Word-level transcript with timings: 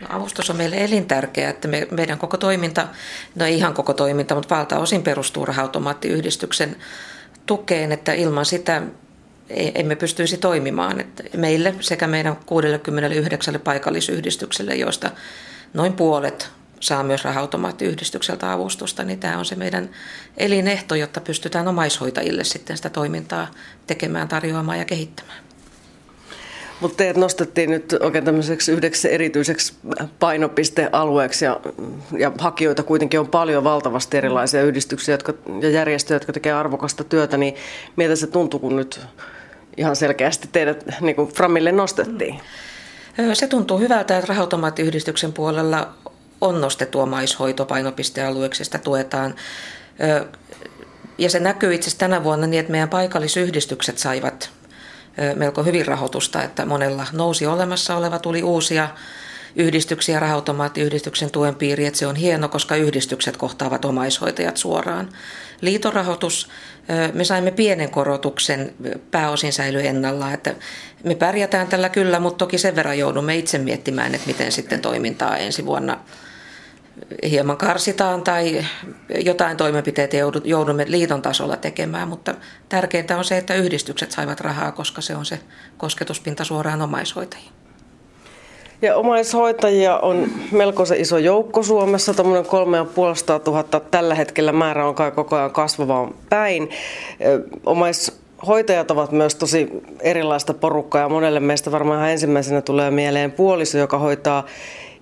No, 0.00 0.06
avustus 0.10 0.50
on 0.50 0.56
meille 0.56 0.76
elintärkeä, 0.76 1.50
että 1.50 1.68
me, 1.68 1.88
meidän 1.90 2.18
koko 2.18 2.36
toiminta, 2.36 2.88
no 3.34 3.44
ei 3.44 3.56
ihan 3.56 3.74
koko 3.74 3.94
toiminta, 3.94 4.34
mutta 4.34 4.56
valtaosin 4.56 5.02
perustuu 5.02 5.46
raha-automaattiyhdistyksen 5.46 6.76
tukeen, 7.46 7.92
että 7.92 8.12
ilman 8.12 8.46
sitä 8.46 8.82
emme 9.50 9.96
pystyisi 9.96 10.36
toimimaan. 10.36 11.00
Että 11.00 11.22
meille 11.36 11.74
sekä 11.80 12.06
meidän 12.06 12.36
69 12.46 13.60
paikallisyhdistykselle, 13.60 14.74
joista 14.74 15.10
noin 15.74 15.92
puolet 15.92 16.50
saa 16.80 17.02
myös 17.02 17.24
raha-automaattiyhdistykseltä 17.24 18.52
avustusta, 18.52 19.04
niin 19.04 19.20
tämä 19.20 19.38
on 19.38 19.44
se 19.44 19.54
meidän 19.54 19.90
elinehto, 20.36 20.94
jotta 20.94 21.20
pystytään 21.20 21.68
omaishoitajille 21.68 22.44
sitten 22.44 22.76
sitä 22.76 22.90
toimintaa 22.90 23.50
tekemään, 23.86 24.28
tarjoamaan 24.28 24.78
ja 24.78 24.84
kehittämään. 24.84 25.47
Mutta 26.80 26.96
teidät 26.96 27.16
nostettiin 27.16 27.70
nyt 27.70 27.96
oikein 28.00 28.24
tämmöiseksi 28.24 28.72
yhdeksi 28.72 29.12
erityiseksi 29.14 29.74
painopistealueeksi 30.18 31.44
ja, 31.44 31.60
ja 32.18 32.32
hakijoita 32.38 32.82
kuitenkin 32.82 33.20
on 33.20 33.28
paljon 33.28 33.64
valtavasti 33.64 34.16
erilaisia 34.16 34.62
yhdistyksiä 34.62 35.14
jotka, 35.14 35.34
ja 35.60 35.70
järjestöjä, 35.70 36.16
jotka 36.16 36.32
tekevät 36.32 36.56
arvokasta 36.56 37.04
työtä, 37.04 37.36
niin 37.36 37.54
miltä 37.96 38.16
se 38.16 38.26
tuntuu, 38.26 38.60
kun 38.60 38.76
nyt 38.76 39.00
ihan 39.76 39.96
selkeästi 39.96 40.48
teidät 40.52 40.84
niin 41.00 41.16
kuin 41.16 41.28
Framille 41.28 41.72
nostettiin? 41.72 42.40
Se 43.32 43.46
tuntuu 43.46 43.78
hyvältä, 43.78 44.18
että 44.18 44.28
rahoitomaattiyhdistyksen 44.28 45.32
puolella 45.32 45.94
on 46.40 46.60
nostettu 46.60 47.00
omaishoito 47.00 47.66
painopistealueeksi, 47.66 48.64
sitä 48.64 48.78
tuetaan. 48.78 49.34
Ja 51.18 51.30
se 51.30 51.40
näkyy 51.40 51.74
itse 51.74 51.84
asiassa 51.84 51.98
tänä 51.98 52.24
vuonna 52.24 52.46
niin, 52.46 52.60
että 52.60 52.72
meidän 52.72 52.88
paikallisyhdistykset 52.88 53.98
saivat 53.98 54.50
melko 55.36 55.62
hyvin 55.62 55.86
rahoitusta, 55.86 56.42
että 56.42 56.66
monella 56.66 57.06
nousi 57.12 57.46
olemassa 57.46 57.96
oleva, 57.96 58.18
tuli 58.18 58.42
uusia 58.42 58.88
yhdistyksiä 59.56 60.20
rahoitomaattiyhdistyksen 60.20 61.30
tuen 61.30 61.54
piiri, 61.54 61.86
että 61.86 61.98
se 61.98 62.06
on 62.06 62.16
hieno, 62.16 62.48
koska 62.48 62.76
yhdistykset 62.76 63.36
kohtaavat 63.36 63.84
omaishoitajat 63.84 64.56
suoraan. 64.56 65.08
Liiton 65.60 65.92
rahoitus, 65.92 66.48
me 67.12 67.24
saimme 67.24 67.50
pienen 67.50 67.90
korotuksen, 67.90 68.74
pääosin 69.10 69.52
säilyi 69.52 69.86
ennallaan, 69.86 70.34
että 70.34 70.54
me 71.04 71.14
pärjätään 71.14 71.66
tällä 71.66 71.88
kyllä, 71.88 72.20
mutta 72.20 72.38
toki 72.38 72.58
sen 72.58 72.76
verran 72.76 72.98
joudumme 72.98 73.36
itse 73.36 73.58
miettimään, 73.58 74.14
että 74.14 74.26
miten 74.26 74.52
sitten 74.52 74.80
toimintaa 74.80 75.36
ensi 75.36 75.66
vuonna 75.66 75.98
hieman 77.30 77.56
karsitaan 77.56 78.22
tai 78.22 78.64
jotain 79.24 79.56
toimenpiteitä 79.56 80.16
joudumme 80.44 80.84
liiton 80.88 81.22
tasolla 81.22 81.56
tekemään, 81.56 82.08
mutta 82.08 82.34
tärkeintä 82.68 83.18
on 83.18 83.24
se, 83.24 83.36
että 83.36 83.54
yhdistykset 83.54 84.10
saivat 84.10 84.40
rahaa, 84.40 84.72
koska 84.72 85.00
se 85.00 85.16
on 85.16 85.26
se 85.26 85.38
kosketuspinta 85.76 86.44
suoraan 86.44 86.82
omaishoitajiin. 86.82 87.52
Ja 88.82 88.96
omaishoitajia 88.96 89.98
on 89.98 90.28
se 90.84 90.96
iso 90.96 91.18
joukko 91.18 91.62
Suomessa, 91.62 92.14
tuommoinen 92.14 92.46
3500 92.46 93.80
tällä 93.90 94.14
hetkellä 94.14 94.52
määrä 94.52 94.88
on 94.88 94.94
kai 94.94 95.10
koko 95.10 95.36
ajan 95.36 95.50
kasvavaan 95.50 96.14
päin. 96.28 96.70
Omaishoitajat 97.66 98.90
ovat 98.90 99.12
myös 99.12 99.34
tosi 99.34 99.68
erilaista 100.00 100.54
porukkaa 100.54 101.02
ja 101.02 101.08
monelle 101.08 101.40
meistä 101.40 101.72
varmaan 101.72 102.10
ensimmäisenä 102.10 102.60
tulee 102.60 102.90
mieleen 102.90 103.32
puoliso, 103.32 103.78
joka 103.78 103.98
hoitaa 103.98 104.46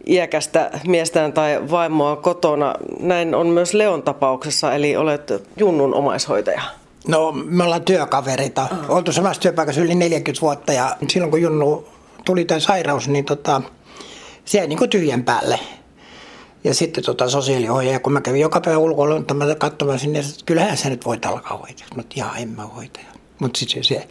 iäkästä 0.07 0.71
miestään 0.87 1.33
tai 1.33 1.71
vaimoa 1.71 2.17
kotona. 2.17 2.75
Näin 3.01 3.35
on 3.35 3.47
myös 3.47 3.75
Leon 3.75 4.03
tapauksessa, 4.03 4.75
eli 4.75 4.97
olet 4.97 5.33
Junnun 5.57 5.95
omaishoitaja. 5.95 6.62
No, 7.09 7.33
me 7.33 7.65
ollaan 7.65 7.85
työkaverita. 7.85 8.69
Uh-huh. 8.73 8.97
Oltu 8.97 9.12
samassa 9.12 9.43
työpaikassa 9.43 9.81
yli 9.81 9.95
40 9.95 10.43
vuotta 10.43 10.73
ja 10.73 10.97
silloin 11.09 11.31
kun 11.31 11.43
Junnu 11.43 11.89
tuli 12.25 12.45
tämä 12.45 12.61
sairaus, 12.61 13.09
niin 13.09 13.25
tota, 13.25 13.62
se 14.45 14.59
jäi 14.59 14.67
niin 14.67 14.79
kuin 14.79 14.91
tyhjän 14.91 15.25
päälle. 15.25 15.59
Ja 16.65 16.75
sitten 16.75 17.05
tota 17.05 17.31
sosiaaliohjaaja, 17.31 18.01
kun 18.01 18.12
mä 18.12 18.21
kävin 18.21 18.41
joka 18.41 18.61
päivä 18.61 18.79
ulkoilla 18.79 19.55
katsomaan 19.55 19.99
sinne, 19.99 20.19
että 20.19 20.33
kyllähän 20.47 20.77
sä 20.77 20.91
nyt 20.91 21.07
voit 21.07 21.27
alkaa 21.27 21.59
hoitaa. 21.59 21.87
Mutta 21.97 22.15
jaa, 22.17 22.37
en 22.37 22.49
mä 22.49 22.62
hoitaja. 22.62 23.06
Mutta 23.39 23.59
sitten 23.59 23.84
se, 23.84 24.09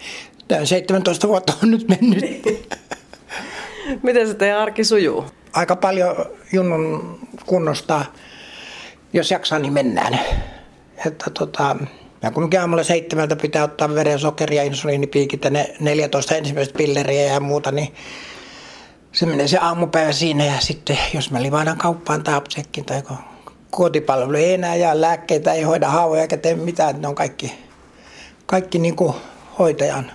se 0.50 0.66
17 0.66 1.28
vuotta 1.28 1.53
on 1.63 1.72
nyt 1.72 1.88
mennyt. 1.88 2.23
Miten 4.03 4.28
se 4.28 4.34
teidän 4.34 4.59
arki 4.59 4.84
sujuu? 4.84 5.25
Aika 5.55 5.75
paljon 5.75 6.16
junnun 6.53 7.19
kunnosta, 7.45 8.05
jos 9.13 9.31
jaksaa, 9.31 9.59
niin 9.59 9.73
mennään. 9.73 10.19
Että 11.05 11.29
tota, 11.29 11.75
ja 12.21 12.31
kun 12.31 12.49
aamulla 12.59 12.83
seitsemältä 12.83 13.35
pitää 13.35 13.63
ottaa 13.63 13.95
verensokeria, 13.95 14.63
insuliinipiikit 14.63 15.43
ja 15.43 15.49
ne 15.49 15.75
14 15.79 16.35
ensimmäistä 16.35 16.77
pilleriä 16.77 17.33
ja 17.33 17.39
muuta, 17.39 17.71
niin 17.71 17.93
se 19.11 19.25
menee 19.25 19.47
se 19.47 19.57
aamupäivä 19.57 20.11
siinä 20.11 20.45
ja 20.45 20.59
sitten 20.59 20.97
jos 21.13 21.31
mä 21.31 21.43
livaadan 21.43 21.77
kauppaan 21.77 22.23
tai 22.23 22.33
apteekkiin 22.33 22.85
tai 22.85 23.03
kotipalvelu 23.69 24.33
ei 24.33 24.53
enää 24.53 24.75
ja 24.75 25.01
lääkkeitä, 25.01 25.53
ei 25.53 25.63
hoida 25.63 25.89
haavoja 25.89 26.22
eikä 26.22 26.37
tee 26.37 26.55
mitään, 26.55 27.01
ne 27.01 27.07
on 27.07 27.16
kaikki, 27.16 27.53
kaikki 28.45 28.79
niin 28.79 28.95
kuin 28.95 29.13
hoitajan 29.59 30.11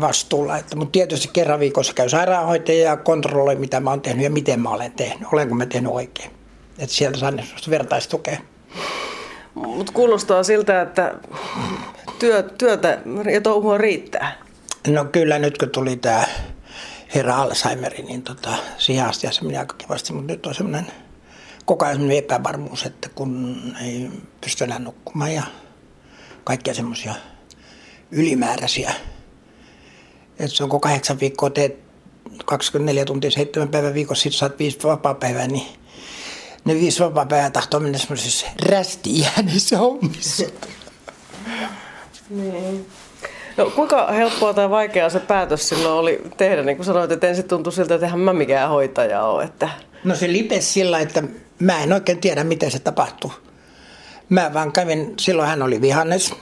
vastuulla. 0.00 0.56
Että, 0.56 0.76
mutta 0.76 0.92
tietysti 0.92 1.28
kerran 1.32 1.60
viikossa 1.60 1.92
käy 1.92 2.08
sairaanhoitaja 2.08 2.84
ja 2.84 2.96
kontrolloi, 2.96 3.56
mitä 3.56 3.80
mä 3.80 3.90
oon 3.90 4.00
tehnyt 4.00 4.24
ja 4.24 4.30
miten 4.30 4.60
mä 4.60 4.70
olen 4.70 4.92
tehnyt. 4.92 5.28
Olenko 5.32 5.54
mä 5.54 5.66
tehnyt 5.66 5.92
oikein. 5.92 6.30
Että 6.78 6.96
sieltä 6.96 7.18
saan 7.18 7.42
vertaistukea. 7.70 8.38
Mutta 9.54 9.92
kuulostaa 9.92 10.42
siltä, 10.42 10.82
että 10.82 11.14
työ, 12.18 12.42
työtä 12.42 13.00
ja 13.32 13.40
touhua 13.40 13.78
riittää. 13.78 14.38
No 14.86 15.04
kyllä 15.04 15.38
nyt 15.38 15.58
kun 15.58 15.70
tuli 15.70 15.96
tämä 15.96 16.24
herra 17.14 17.36
Alzheimeri, 17.36 18.02
niin 18.02 18.22
tota, 18.22 18.50
siihen 18.78 19.06
asti 19.06 19.28
se 19.30 19.42
meni 19.44 19.58
aika 19.58 19.74
kivasti, 19.78 20.12
mutta 20.12 20.32
nyt 20.32 20.46
on 20.46 20.54
semmoinen 20.54 20.86
koko 21.64 21.84
ajan 21.84 22.10
epävarmuus, 22.10 22.86
että 22.86 23.08
kun 23.14 23.56
ei 23.84 24.10
pysty 24.40 24.64
enää 24.64 24.78
nukkumaan 24.78 25.34
ja 25.34 25.42
kaikkia 26.44 26.74
semmoisia 26.74 27.14
ylimääräisiä. 28.10 28.92
Että 30.38 30.56
se 30.56 30.64
on 30.64 30.70
kun 30.70 30.80
kahdeksan 30.80 31.20
viikkoa 31.20 31.50
teet 31.50 31.78
24 32.44 33.04
tuntia, 33.04 33.30
seitsemän 33.30 33.68
päivän 33.68 33.94
viikossa, 33.94 34.22
sitten 34.22 34.38
saat 34.38 34.58
viisi 34.58 34.78
vapaa-päivää, 34.82 35.46
niin 35.46 35.66
ne 36.64 36.74
viisi 36.74 37.00
vapaa-päivää 37.00 37.50
tahtoo 37.50 37.80
mennä 37.80 37.98
semmoisessa 37.98 38.46
rästi 38.68 39.26
hommissa. 39.78 40.44
niin. 42.30 42.86
No, 43.56 43.70
kuinka 43.70 44.12
helppoa 44.12 44.54
tai 44.54 44.70
vaikeaa 44.70 45.10
se 45.10 45.20
päätös 45.20 45.68
silloin 45.68 45.94
oli 45.94 46.22
tehdä? 46.36 46.62
Niin 46.62 46.76
kuin 46.76 46.86
sanoit, 46.86 47.12
että 47.12 47.28
ensin 47.28 47.48
tuntui 47.48 47.72
siltä, 47.72 47.94
että 47.94 48.06
eihän 48.06 48.20
mä 48.20 48.32
mikään 48.32 48.68
hoitaja 48.68 49.24
ole. 49.24 49.44
Että... 49.44 49.68
No 50.04 50.16
se 50.16 50.32
lipes 50.32 50.74
sillä, 50.74 50.98
että 50.98 51.22
mä 51.58 51.82
en 51.82 51.92
oikein 51.92 52.20
tiedä, 52.20 52.44
miten 52.44 52.70
se 52.70 52.78
tapahtuu. 52.78 53.32
Mä 54.28 54.50
vaan 54.54 54.72
kävin, 54.72 55.14
silloin 55.20 55.48
hän 55.48 55.62
oli 55.62 55.80
vihannes, 55.80 56.34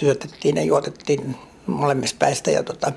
syötettiin 0.00 0.56
ja 0.56 0.62
juotettiin 0.62 1.36
molemmista 1.66 2.16
päistä. 2.18 2.50
Ja 2.50 2.62
tota, 2.62 2.92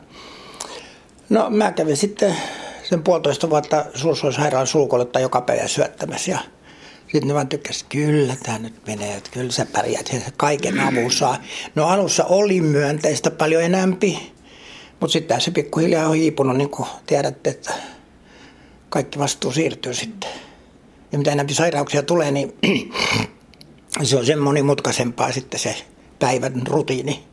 no 1.29 1.49
mä 1.49 1.71
kävin 1.71 1.97
sitten 1.97 2.35
sen 2.83 3.03
puolitoista 3.03 3.49
vuotta 3.49 3.85
Sulsuussairaalan 3.95 4.67
sulkuoletta 4.67 5.19
joka 5.19 5.41
päivä 5.41 5.67
syöttämässä 5.67 6.31
ja 6.31 6.39
sitten 7.01 7.27
ne 7.27 7.33
vaan 7.33 7.47
tykkäsivät, 7.47 7.89
kyllä 7.89 8.35
tämä 8.43 8.59
nyt 8.59 8.87
menee, 8.87 9.15
että 9.15 9.29
kyllä 9.33 9.51
sä 9.51 9.65
pärjät, 9.65 10.09
että 10.13 10.31
kaiken 10.37 10.79
avun 10.79 11.11
saa. 11.11 11.37
No 11.75 11.87
alussa 11.87 12.23
oli 12.23 12.61
myönteistä 12.61 13.31
paljon 13.31 13.63
enämpi, 13.63 14.33
mutta 14.99 15.13
sitten 15.13 15.41
se 15.41 15.51
pikkuhiljaa 15.51 16.09
on 16.09 16.15
hiipunut, 16.15 16.57
niin 16.57 16.69
kuin 16.69 16.89
tiedätte, 17.05 17.49
että 17.49 17.73
kaikki 18.89 19.19
vastuu 19.19 19.51
siirtyy 19.51 19.93
sitten. 19.93 20.29
Ja 21.11 21.17
mitä 21.17 21.31
enemmän 21.31 21.55
sairauksia 21.55 22.03
tulee, 22.03 22.31
niin 22.31 22.53
se 24.03 24.17
on 24.17 24.25
sen 24.25 24.39
monimutkaisempaa 24.39 25.31
sitten 25.31 25.59
se 25.59 25.75
päivän 26.19 26.61
rutiini. 26.67 27.23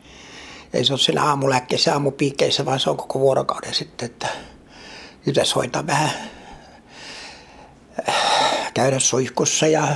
Ei 0.72 0.84
se 0.84 0.92
ole 0.92 1.00
siinä 1.00 1.24
aamulääkkeissä, 1.24 1.92
aamupiikkeissä, 1.92 2.64
vaan 2.64 2.80
se 2.80 2.90
on 2.90 2.96
koko 2.96 3.20
vuorokauden 3.20 3.74
sitten, 3.74 4.06
että 4.06 4.28
pitäisi 5.24 5.54
hoitaa 5.54 5.86
vähän 5.86 6.10
käydä 8.74 8.98
suihkussa 8.98 9.66
ja 9.66 9.86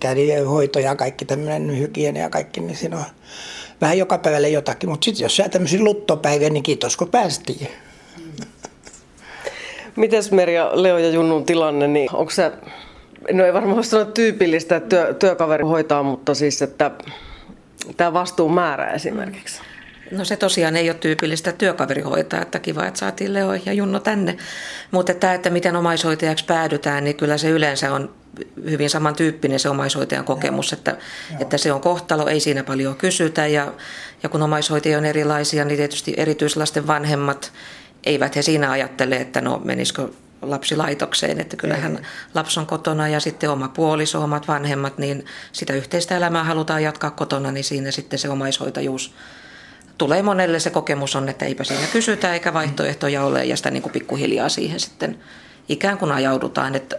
kädenhoito 0.00 0.78
ja 0.78 0.96
kaikki 0.96 1.24
tämmöinen 1.24 1.78
hygienia 1.78 2.22
ja 2.22 2.30
kaikki, 2.30 2.60
niin 2.60 2.76
siinä 2.76 2.96
on 2.96 3.04
vähän 3.80 3.98
joka 3.98 4.18
päivälle 4.18 4.48
jotakin. 4.48 4.90
Mutta 4.90 5.04
sitten 5.04 5.24
jos 5.24 5.36
sä 5.36 5.48
tämmöisiä 5.48 5.80
luttopäiviä, 5.80 6.50
niin 6.50 6.62
kiitos 6.62 6.96
kun 6.96 7.08
päästiin. 7.08 7.68
Mites 9.96 10.30
Merja, 10.32 10.70
Leo 10.74 10.98
ja 10.98 11.10
Junnun 11.10 11.44
tilanne, 11.44 11.88
niin 11.88 12.08
onko 12.12 12.30
se, 12.30 12.52
no 13.32 13.44
ei 13.44 13.52
varmaan 13.52 13.84
ole 13.92 14.04
tyypillistä, 14.04 14.76
että 14.76 14.88
työ, 14.88 15.14
työkaveri 15.14 15.64
hoitaa, 15.64 16.02
mutta 16.02 16.34
siis, 16.34 16.62
että 16.62 16.90
tämä 17.96 18.12
vastuun 18.12 18.54
määrä 18.54 18.90
esimerkiksi? 18.90 19.62
No 20.10 20.24
se 20.24 20.36
tosiaan 20.36 20.76
ei 20.76 20.90
ole 20.90 20.98
tyypillistä 20.98 21.52
työkaveri 21.52 22.02
hoitaa, 22.02 22.42
että 22.42 22.58
kiva, 22.58 22.86
että 22.86 23.00
saatiin 23.00 23.34
Leo 23.34 23.54
ja 23.54 23.72
Junno 23.72 24.00
tänne. 24.00 24.36
Mutta 24.90 25.14
tämä, 25.14 25.34
että 25.34 25.50
miten 25.50 25.76
omaishoitajaksi 25.76 26.44
päädytään, 26.44 27.04
niin 27.04 27.16
kyllä 27.16 27.38
se 27.38 27.50
yleensä 27.50 27.92
on 27.94 28.14
hyvin 28.70 28.90
samantyyppinen 28.90 29.60
se 29.60 29.68
omaishoitajan 29.68 30.24
kokemus, 30.24 30.72
että, 30.72 30.96
että 31.40 31.58
se 31.58 31.72
on 31.72 31.80
kohtalo, 31.80 32.26
ei 32.26 32.40
siinä 32.40 32.64
paljon 32.64 32.96
kysytä. 32.96 33.46
Ja, 33.46 33.72
ja 34.22 34.28
kun 34.28 34.42
omaishoitajia 34.42 34.98
on 34.98 35.04
erilaisia, 35.04 35.64
niin 35.64 35.76
tietysti 35.76 36.14
erityislasten 36.16 36.86
vanhemmat 36.86 37.52
eivät 38.04 38.36
he 38.36 38.42
siinä 38.42 38.70
ajattele, 38.70 39.16
että 39.16 39.40
no 39.40 39.60
menisikö 39.64 40.08
lapsilaitokseen, 40.42 41.40
että 41.40 41.56
kyllähän 41.56 42.06
lapsi 42.34 42.60
on 42.60 42.66
kotona 42.66 43.08
ja 43.08 43.20
sitten 43.20 43.50
oma 43.50 43.68
puoliso, 43.68 44.22
omat 44.22 44.48
vanhemmat, 44.48 44.98
niin 44.98 45.24
sitä 45.52 45.72
yhteistä 45.72 46.16
elämää 46.16 46.44
halutaan 46.44 46.82
jatkaa 46.82 47.10
kotona, 47.10 47.52
niin 47.52 47.64
siinä 47.64 47.90
sitten 47.90 48.18
se 48.18 48.28
omaishoitajuus 48.28 49.14
tulee 49.98 50.22
monelle. 50.22 50.60
Se 50.60 50.70
kokemus 50.70 51.16
on, 51.16 51.28
että 51.28 51.44
eipä 51.44 51.64
siinä 51.64 51.86
kysytä 51.92 52.34
eikä 52.34 52.54
vaihtoehtoja 52.54 53.24
ole 53.24 53.44
ja 53.44 53.56
sitä 53.56 53.70
niin 53.70 53.82
kuin 53.82 53.92
pikkuhiljaa 53.92 54.48
siihen 54.48 54.80
sitten 54.80 55.18
ikään 55.68 55.98
kuin 55.98 56.12
ajaudutaan, 56.12 56.74
että 56.74 56.96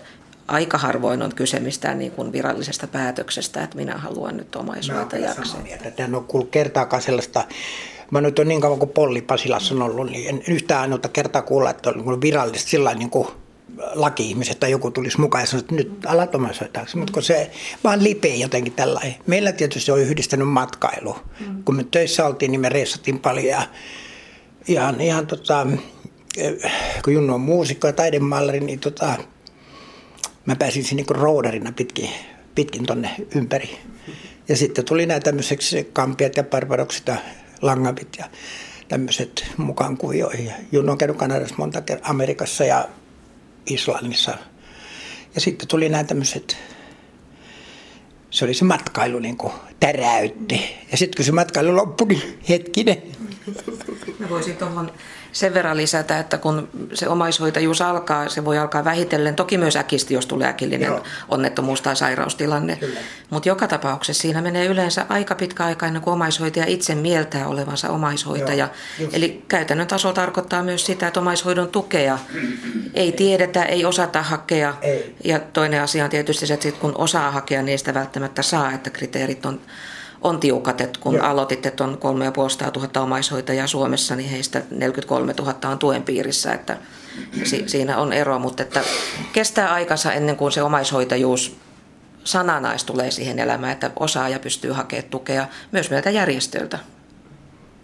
aika 0.47 0.77
harvoin 0.77 1.21
on 1.21 1.35
kyse 1.35 1.59
mistään 1.59 1.99
niin 1.99 2.11
kuin 2.11 2.31
virallisesta 2.31 2.87
päätöksestä, 2.87 3.63
että 3.63 3.77
minä 3.77 3.97
haluan 3.97 4.37
nyt 4.37 4.55
omaishoitajaksi. 4.55 5.57
Tämä 5.95 6.17
on 6.17 6.25
kuullut 6.25 6.51
kertaakaan 6.51 7.01
sellaista 7.01 7.43
Mä 8.13 8.21
nyt 8.21 8.39
on 8.39 8.47
niin 8.47 8.61
kauan 8.61 8.79
kuin 8.79 8.91
Polli 8.91 9.21
Pasilassa 9.21 9.75
on 9.75 9.81
ollut, 9.81 10.11
niin 10.11 10.29
en 10.29 10.43
yhtään 10.47 10.81
ainoa 10.81 10.99
kertaa 11.13 11.41
kuulla, 11.41 11.69
että 11.69 11.89
on 11.89 11.97
niin 11.97 12.21
virallisesti 12.21 12.71
sillä 12.71 12.93
niin 12.93 13.09
kuin 13.09 13.27
laki-ihmiset 13.93 14.59
tai 14.59 14.71
joku 14.71 14.91
tulisi 14.91 15.21
mukaan 15.21 15.41
ja 15.41 15.45
sanoi, 15.45 15.59
että 15.59 15.75
nyt 15.75 16.05
alat 16.05 16.35
omaishoitajaksi. 16.35 16.97
Mutta 16.97 17.13
kun 17.13 17.23
se 17.23 17.51
vaan 17.83 18.03
lipee 18.03 18.35
jotenkin 18.35 18.73
tällainen. 18.73 19.15
Meillä 19.27 19.51
tietysti 19.51 19.91
on 19.91 19.99
yhdistänyt 19.99 20.47
matkailu. 20.47 21.15
Mm. 21.39 21.63
Kun 21.63 21.75
me 21.75 21.85
töissä 21.91 22.25
oltiin, 22.25 22.51
niin 22.51 22.61
me 22.61 22.69
reissattiin 22.69 23.19
paljon 23.19 23.45
ja 23.45 23.61
ihan, 24.67 25.01
ihan 25.01 25.27
tota, 25.27 25.67
kun 27.03 27.13
Junno 27.13 27.35
on 27.35 27.41
muusikko 27.41 27.87
ja 27.87 27.93
taidemallari, 27.93 28.59
niin 28.59 28.79
tota, 28.79 29.15
mä 30.45 30.55
pääsin 30.55 30.83
sinne 30.83 31.03
niin 31.09 31.21
roudarina 31.21 31.71
pitkin, 31.71 32.09
pitkin 32.55 32.85
tonne 32.85 33.09
ympäri. 33.35 33.69
Ja 34.47 34.57
sitten 34.57 34.85
tuli 34.85 35.05
nämä 35.05 35.19
tämmöiseksi 35.19 35.89
kampiat 35.93 36.37
ja 36.37 36.43
parpadokset 36.43 37.07
ja 37.07 37.15
langavit 37.65 38.15
ja 38.17 38.25
tämmöiset 38.87 39.45
mukaan 39.57 39.97
kuvioihin. 39.97 40.51
Junno 40.71 40.91
on 40.91 40.97
käynyt 40.97 41.17
Kanadassa 41.17 41.55
monta 41.57 41.81
kertaa, 41.81 42.09
Amerikassa 42.09 42.63
ja 42.63 42.89
Islannissa. 43.65 44.37
Ja 45.35 45.41
sitten 45.41 45.67
tuli 45.67 45.89
nämä 45.89 46.03
tämmöiset, 46.03 46.57
se 48.29 48.45
oli 48.45 48.53
se 48.53 48.65
matkailu 48.65 49.19
niin 49.19 49.37
kuin 49.37 49.53
täräytti. 49.79 50.61
Ja 50.91 50.97
sitten 50.97 51.17
kun 51.17 51.25
se 51.25 51.31
matkailu 51.31 51.75
loppui, 51.75 52.07
niin 52.07 52.39
hetkinen. 52.49 53.03
Mä 54.19 54.29
voisin 54.29 54.57
tuohon 54.57 54.91
sen 55.31 55.53
verran 55.53 55.77
lisätä, 55.77 56.19
että 56.19 56.37
kun 56.37 56.69
se 56.93 57.07
omaishoitajuus 57.07 57.81
alkaa, 57.81 58.29
se 58.29 58.45
voi 58.45 58.57
alkaa 58.57 58.83
vähitellen, 58.83 59.35
toki 59.35 59.57
myös 59.57 59.75
äkisti, 59.75 60.13
jos 60.13 60.25
tulee 60.25 60.47
äkillinen 60.47 60.87
Joo. 60.87 61.03
onnettomuus 61.29 61.81
tai 61.81 61.95
sairaustilanne. 61.95 62.79
Mutta 63.29 63.49
joka 63.49 63.67
tapauksessa 63.67 64.21
siinä 64.21 64.41
menee 64.41 64.65
yleensä 64.65 65.05
aika 65.09 65.35
pitkä 65.35 65.65
aika 65.65 65.87
ennen 65.87 66.01
kuin 66.01 66.13
omaishoitaja 66.13 66.65
itse 66.65 66.95
mieltää 66.95 67.47
olevansa 67.47 67.89
omaishoitaja. 67.89 68.69
Joo, 68.99 69.09
Eli 69.13 69.43
käytännön 69.47 69.87
taso 69.87 70.13
tarkoittaa 70.13 70.63
myös 70.63 70.85
sitä, 70.85 71.07
että 71.07 71.19
omaishoidon 71.19 71.67
tukea 71.67 72.19
ei 72.93 73.11
tiedetä, 73.11 73.63
ei 73.63 73.85
osata 73.85 74.21
hakea. 74.21 74.73
Ei. 74.81 75.15
Ja 75.23 75.39
toinen 75.39 75.81
asia 75.81 76.03
on 76.03 76.09
tietysti 76.09 76.47
se, 76.47 76.53
että 76.53 76.63
sit 76.63 76.77
kun 76.77 76.93
osaa 76.97 77.31
hakea, 77.31 77.61
niin 77.61 77.79
sitä 77.79 77.93
välttämättä 77.93 78.41
saa, 78.41 78.71
että 78.71 78.89
kriteerit 78.89 79.45
on 79.45 79.61
on 80.23 80.39
tiukat, 80.39 80.81
että 80.81 80.99
kun 80.99 81.15
Joo. 81.15 81.25
aloititte 81.25 81.71
tuon 81.71 81.97
3500 81.97 83.03
omaishoitajaa 83.03 83.67
Suomessa, 83.67 84.15
niin 84.15 84.29
heistä 84.29 84.61
43 84.71 85.33
000 85.39 85.69
on 85.71 85.79
tuen 85.79 86.03
piirissä, 86.03 86.53
että 86.53 86.77
si- 87.43 87.63
siinä 87.67 87.97
on 87.97 88.13
ero, 88.13 88.39
mutta 88.39 88.63
että 88.63 88.81
kestää 89.33 89.73
aikansa 89.73 90.13
ennen 90.13 90.35
kuin 90.35 90.51
se 90.51 90.63
omaishoitajuus 90.63 91.55
sananais 92.23 92.83
tulee 92.83 93.11
siihen 93.11 93.39
elämään, 93.39 93.71
että 93.73 93.91
osaaja 93.99 94.39
pystyy 94.39 94.71
hakemaan 94.71 95.09
tukea 95.09 95.47
myös 95.71 95.89
meiltä 95.89 96.09
järjestöiltä. 96.09 96.79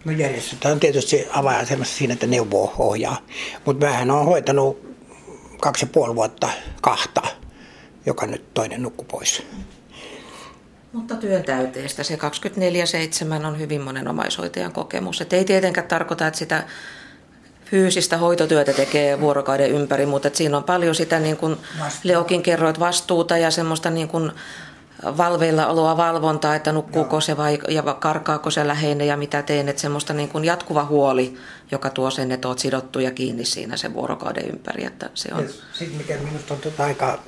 No 0.04 0.12
järjestöt 0.12 0.64
on 0.64 0.80
tietysti 0.80 1.26
avainasemassa 1.30 1.96
siinä, 1.96 2.12
että 2.12 2.26
neuvoo 2.26 2.74
ohjaa, 2.78 3.18
mutta 3.64 3.86
mähän 3.86 4.10
on 4.10 4.24
hoitanut 4.24 4.90
kaksi 5.60 5.84
ja 5.84 5.88
puoli 5.92 6.14
vuotta 6.14 6.48
kahta, 6.82 7.22
joka 8.06 8.26
nyt 8.26 8.54
toinen 8.54 8.82
nukku 8.82 9.04
pois. 9.04 9.42
Mutta 10.92 11.14
työn 11.14 11.44
täyteestä 11.44 12.02
se 12.02 12.18
24-7 13.42 13.46
on 13.46 13.58
hyvin 13.58 13.80
monen 13.80 14.08
omaishoitajan 14.08 14.72
kokemus. 14.72 15.20
Et 15.20 15.32
ei 15.32 15.44
tietenkään 15.44 15.88
tarkoita, 15.88 16.26
että 16.26 16.38
sitä 16.38 16.64
fyysistä 17.64 18.18
hoitotyötä 18.18 18.72
tekee 18.72 19.20
vuorokauden 19.20 19.70
ympäri, 19.70 20.06
mutta 20.06 20.28
että 20.28 20.38
siinä 20.38 20.56
on 20.56 20.64
paljon 20.64 20.94
sitä, 20.94 21.20
niin 21.20 21.36
kuin 21.36 21.56
Leokin 22.04 22.42
kerroit, 22.42 22.80
vastuuta 22.80 23.38
ja 23.38 23.50
semmoista 23.50 23.90
niin 23.90 24.08
kuin 24.08 24.32
valveilla 25.04 25.66
oloa 25.66 25.96
valvontaa, 25.96 26.54
että 26.54 26.72
nukkuuko 26.72 27.16
Joo. 27.16 27.20
se 27.20 27.36
vai 27.36 27.58
ja 27.68 27.82
karkaako 27.82 28.50
se 28.50 28.66
läheinen 28.66 29.06
ja 29.06 29.16
mitä 29.16 29.42
teen. 29.42 29.68
Että 29.68 29.82
semmoista 29.82 30.12
niin 30.12 30.28
kuin 30.28 30.44
jatkuva 30.44 30.84
huoli, 30.84 31.36
joka 31.70 31.90
tuo 31.90 32.10
sen, 32.10 32.32
että 32.32 32.48
olet 32.48 32.58
sidottu 32.58 33.00
ja 33.00 33.10
kiinni 33.10 33.44
siinä 33.44 33.76
sen 33.76 33.94
vuorokauden 33.94 34.48
ympäri. 34.48 34.84
Että 34.84 35.10
se 35.14 35.34
on... 35.34 35.46
Sitten 35.72 35.98
mikä 35.98 36.16
minusta 36.16 36.54
on 36.54 36.60
tuota 36.60 36.84
aika 36.84 37.18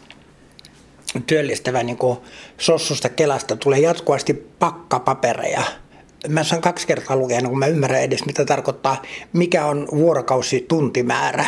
työllistävä 1.27 1.83
niin 1.83 1.97
kuin 1.97 2.19
sossusta 2.59 3.09
kelasta 3.09 3.57
tulee 3.57 3.79
jatkuvasti 3.79 4.35
pakkapapereja. 4.59 5.63
Mä 6.29 6.45
saan 6.45 6.63
kaksi 6.63 6.87
kertaa 6.87 7.17
lukea, 7.17 7.43
kun 7.43 7.59
mä 7.59 7.67
ymmärrän 7.67 8.03
edes, 8.03 8.27
mitä 8.27 8.45
tarkoittaa, 8.45 9.03
mikä 9.33 9.67
on 9.67 9.89
vuorokausi 9.93 10.65
tuntimäärä. 10.69 11.45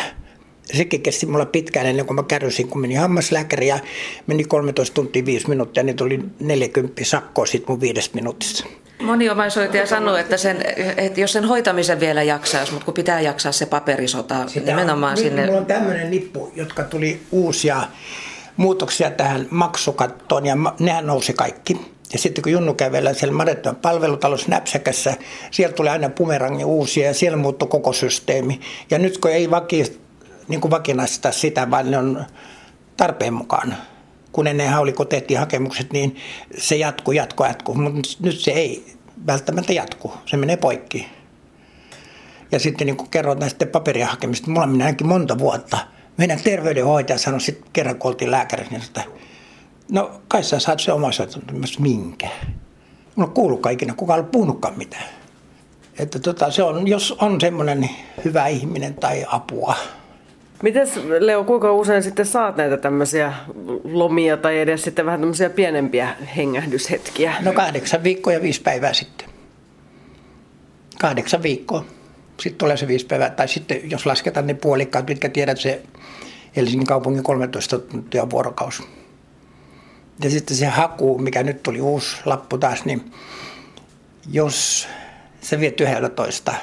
Sekin 0.73 1.01
kesti 1.01 1.25
mulla 1.25 1.45
pitkään 1.45 1.85
ennen 1.85 2.05
kuin 2.05 2.15
mä 2.15 2.23
kärsin, 2.23 2.67
kun 2.67 2.81
meni 2.81 2.95
hammaslääkäri 2.95 3.67
ja 3.67 3.79
meni 4.27 4.43
13 4.43 4.93
tuntia 4.93 5.25
5 5.25 5.49
minuuttia, 5.49 5.83
niin 5.83 5.95
tuli 5.95 6.19
40 6.39 7.05
sakkoa 7.05 7.45
sit 7.45 7.67
mun 7.67 7.81
viidestä 7.81 8.15
minuutista. 8.15 8.65
Moni 9.01 9.29
omaishoitaja 9.29 9.87
sanoo, 9.87 10.17
että, 10.17 10.37
sen, 10.37 10.57
että 10.97 11.21
jos 11.21 11.33
sen 11.33 11.45
hoitamisen 11.45 11.99
vielä 11.99 12.23
jaksaisi, 12.23 12.71
mutta 12.71 12.85
kun 12.85 12.93
pitää 12.93 13.21
jaksaa 13.21 13.51
se 13.51 13.65
paperisota 13.65 14.47
Sitä 14.47 14.65
nimenomaan 14.65 15.11
on, 15.11 15.17
sinne. 15.17 15.45
Mulla 15.45 15.57
on 15.57 15.65
tämmöinen 15.65 16.11
nippu, 16.11 16.51
jotka 16.55 16.83
tuli 16.83 17.21
uusia 17.31 17.83
muutoksia 18.57 19.11
tähän 19.11 19.47
maksukattoon 19.49 20.45
ja 20.45 20.57
nehän 20.79 21.07
nousi 21.07 21.33
kaikki. 21.33 21.95
Ja 22.13 22.19
sitten 22.19 22.41
kun 22.41 22.51
Junnu 22.51 22.73
kävelee 22.73 23.13
siellä 23.13 23.35
Madettuan 23.35 23.75
palvelutalossa 23.75 24.49
Näpsäkässä, 24.49 25.13
sieltä 25.51 25.75
tulee 25.75 25.91
aina 25.91 26.09
pumerangi 26.09 26.63
uusia 26.63 27.07
ja 27.07 27.13
siellä 27.13 27.37
muuttui 27.37 27.67
koko 27.67 27.93
systeemi. 27.93 28.59
Ja 28.91 28.99
nyt 28.99 29.17
kun 29.17 29.31
ei 29.31 29.51
vaki, 29.51 29.99
niin 30.47 30.61
kuin 30.61 30.71
vakinaista 30.71 31.31
sitä, 31.31 31.71
vaan 31.71 31.91
ne 31.91 31.97
on 31.97 32.25
tarpeen 32.97 33.33
mukaan. 33.33 33.77
Kun 34.31 34.47
ennenhän 34.47 34.81
oli, 34.81 34.93
kun 34.93 35.07
tehtiin 35.07 35.39
hakemukset, 35.39 35.93
niin 35.93 36.15
se 36.57 36.75
jatkuu, 36.75 37.11
jatkuu, 37.11 37.45
jatkuu. 37.45 37.75
Mutta 37.75 38.09
nyt 38.19 38.39
se 38.39 38.51
ei 38.51 38.95
välttämättä 39.27 39.73
jatku. 39.73 40.13
Se 40.25 40.37
menee 40.37 40.57
poikki. 40.57 41.07
Ja 42.51 42.59
sitten 42.59 42.87
niin 42.87 42.97
kuin 42.97 43.09
kerroin 43.09 43.39
näistä 43.39 43.65
paperia 43.65 44.07
hakemista, 44.07 44.51
mulla 44.51 44.67
meni 44.67 44.83
ainakin 44.83 45.07
monta 45.07 45.37
vuotta– 45.37 45.77
meidän 46.17 46.39
terveydenhoitaja 46.43 47.19
sanoi 47.19 47.41
sitten 47.41 47.69
kerran, 47.73 47.95
kun 47.95 48.11
oltiin 48.11 48.31
lääkärissä, 48.31 48.71
niin 48.71 48.83
että 48.85 49.03
no 49.91 50.21
kai 50.27 50.43
sä 50.43 50.59
saat 50.59 50.79
se 50.79 50.91
omaishoito, 50.91 51.39
minkä. 51.79 52.29
Mulla 53.15 53.31
kuullut 53.31 53.65
ikinä, 53.71 53.93
kukaan 53.93 54.19
ei 54.19 54.25
puhunutkaan 54.31 54.77
mitään. 54.77 55.03
Että 55.99 56.19
tota, 56.19 56.51
se 56.51 56.63
on, 56.63 56.87
jos 56.87 57.11
on 57.11 57.41
semmoinen 57.41 57.89
hyvä 58.25 58.47
ihminen 58.47 58.93
tai 58.93 59.25
apua. 59.27 59.75
Mites 60.63 60.99
Leo, 61.19 61.43
kuinka 61.43 61.73
usein 61.73 62.03
sitten 62.03 62.25
saat 62.25 62.57
näitä 62.57 62.77
tämmöisiä 62.77 63.33
lomia 63.83 64.37
tai 64.37 64.59
edes 64.59 64.83
sitten 64.83 65.05
vähän 65.05 65.19
tämmöisiä 65.19 65.49
pienempiä 65.49 66.15
hengähdyshetkiä? 66.37 67.33
No 67.41 67.53
kahdeksan 67.53 68.03
viikkoa 68.03 68.33
ja 68.33 68.41
viisi 68.41 68.61
päivää 68.61 68.93
sitten. 68.93 69.29
Kahdeksan 71.01 71.43
viikkoa 71.43 71.85
sitten 72.39 72.57
tulee 72.57 72.77
se 72.77 72.87
viisi 72.87 73.05
päivää, 73.05 73.29
tai 73.29 73.47
sitten 73.47 73.91
jos 73.91 74.05
lasketaan 74.05 74.47
ne 74.47 74.53
puolikkaat, 74.53 75.07
mitkä 75.07 75.29
tiedät 75.29 75.59
se 75.59 75.81
Helsingin 76.55 76.87
kaupungin 76.87 77.23
13 77.23 77.79
tuntia 77.79 78.29
vuorokausi. 78.29 78.83
Ja 80.23 80.29
sitten 80.29 80.57
se 80.57 80.65
haku, 80.65 81.17
mikä 81.17 81.43
nyt 81.43 81.63
tuli 81.63 81.81
uusi 81.81 82.17
lappu 82.25 82.57
taas, 82.57 82.85
niin 82.85 83.11
jos 84.31 84.87
se 85.41 85.59
viet 85.59 85.81
11, 85.81 86.53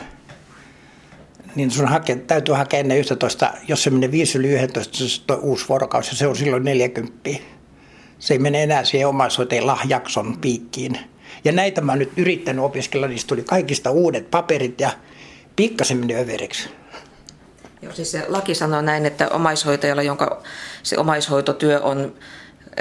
niin 1.54 1.70
sun 1.70 1.88
hake, 1.88 2.16
täytyy 2.16 2.54
hakea 2.54 2.80
ennen 2.80 2.98
11, 2.98 3.52
jos 3.68 3.82
se 3.82 3.90
menee 3.90 4.10
5 4.10 4.38
yli 4.38 4.52
11, 4.52 4.98
se 4.98 5.32
on 5.32 5.40
uusi 5.40 5.68
vuorokausi, 5.68 6.16
se 6.16 6.26
on 6.26 6.36
silloin 6.36 6.64
40. 6.64 7.30
Se 8.18 8.34
ei 8.34 8.38
mene 8.38 8.62
enää 8.62 8.84
siihen 8.84 9.08
omaishoitajan 9.08 9.66
lahjakson 9.66 10.38
piikkiin. 10.40 10.98
Ja 11.44 11.52
näitä 11.52 11.80
mä 11.80 11.92
oon 11.92 11.98
nyt 11.98 12.12
yrittänyt 12.16 12.64
opiskella, 12.64 13.08
niistä 13.08 13.28
tuli 13.28 13.42
kaikista 13.42 13.90
uudet 13.90 14.30
paperit 14.30 14.80
ja 14.80 14.90
pikkasen 15.56 15.96
meni 15.96 16.16
överiksi. 16.16 16.68
Joo, 17.82 17.92
siis 17.92 18.10
se 18.10 18.24
laki 18.28 18.54
sanoo 18.54 18.82
näin, 18.82 19.06
että 19.06 19.28
omaishoitajalla, 19.28 20.02
jonka 20.02 20.42
se 20.82 20.98
omaishoitotyö 20.98 21.80
on 21.80 22.14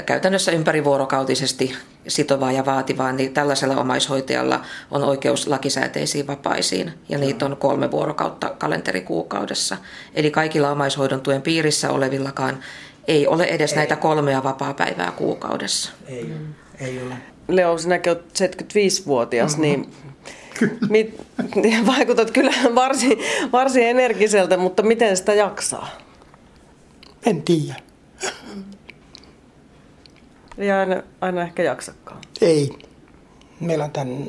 käytännössä 0.06 0.51
ympärivuorokautisesti 0.51 1.75
sitovaa 2.08 2.51
ja 2.51 2.66
vaativaa, 2.66 3.12
niin 3.12 3.34
tällaisella 3.34 3.75
omaishoitajalla 3.75 4.62
on 4.92 5.04
oikeus 5.04 5.48
lakisääteisiin 5.48 6.28
vapaisiin, 6.28 6.94
ja 7.10 7.18
niitä 7.18 7.46
on 7.46 7.58
kolme 7.58 7.92
vuorokautta 7.92 8.50
kalenterikuukaudessa. 8.58 9.78
Eli 10.13 10.32
kaikilla 10.32 10.72
omaishoidon 10.72 11.22
tuen 11.22 11.42
piirissä 11.42 11.90
olevillakaan 11.90 12.60
ei 13.08 13.28
ole 13.28 13.44
edes 13.44 13.72
ei. 13.72 13.78
näitä 13.78 13.96
kolmea 13.96 14.44
vapaa-päivää 14.44 15.12
kuukaudessa. 15.12 15.92
Ei, 16.08 16.34
ei 16.80 17.01
ole. 17.06 17.16
Leo, 17.48 17.78
sinäkin 17.78 18.12
olet 18.12 18.22
75-vuotias, 18.22 19.58
mm-hmm. 19.58 19.62
niin 19.62 19.94
Mit, 20.89 21.22
vaikutat 21.88 22.32
kyllä 22.32 22.53
varsin, 22.75 23.20
varsin 23.51 23.84
energiseltä, 23.84 24.58
mutta 24.58 24.84
miten 24.84 25.18
sitä 25.18 25.34
jaksaa? 25.34 25.89
En 27.25 27.41
tiedä. 27.41 27.75
Ei 30.58 30.72
aina, 30.72 31.03
aina 31.22 31.41
ehkä 31.41 31.63
jaksakaan. 31.63 32.22
Ei. 32.41 32.70
Meillä 33.60 33.86
on 33.86 33.91
tämän 33.91 34.27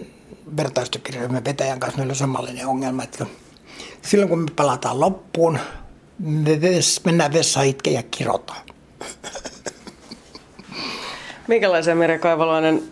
vertaistukiryhmän 0.56 1.44
vetäjän 1.44 1.80
kanssa 1.80 1.98
meillä 1.98 2.10
on 2.10 2.16
samanlainen 2.16 2.66
ongelma, 2.66 3.02
että 3.02 3.26
silloin 4.02 4.28
kun 4.28 4.38
me 4.38 4.50
palataan 4.56 5.00
loppuun, 5.00 5.58
me 6.18 6.60
mennään 7.04 7.32
vessaan 7.32 7.66
itke 7.66 7.90
ja 7.90 8.02
kirotaan. 8.10 8.60
Minkälaisia 11.48 11.94
Merja 11.94 12.18
Kaivalainen 12.18 12.82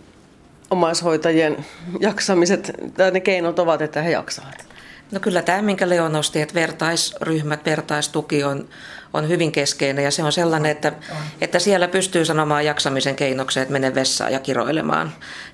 omaishoitajien 0.71 1.67
jaksamiset 2.01 2.73
tai 2.97 3.11
ne 3.11 3.21
keinot 3.21 3.59
ovat, 3.59 3.83
että 3.83 4.03
he 4.03 4.11
jaksavat? 4.11 4.71
No 5.13 5.21
kyllä 5.21 5.43
tämä, 5.43 5.63
minkä 5.63 5.89
Leo 5.89 6.09
nosti, 6.09 6.41
että 6.41 6.55
vertaisryhmät, 6.55 7.65
vertaistuki 7.65 8.45
on, 8.45 8.69
on 9.13 9.29
hyvin 9.29 9.53
keskeinen 9.53 10.05
ja 10.05 10.11
se 10.11 10.23
on 10.23 10.33
sellainen, 10.33 10.71
että, 10.71 10.93
että 11.41 11.59
siellä 11.59 11.89
pystyy 11.89 12.25
sanomaan 12.25 12.65
jaksamisen 12.65 13.17
keinokseen, 13.17 13.63
että 13.63 13.73
mene 13.73 13.95
vessaan 13.95 14.33
ja 14.33 14.41
kiroilemaan. 14.41 15.13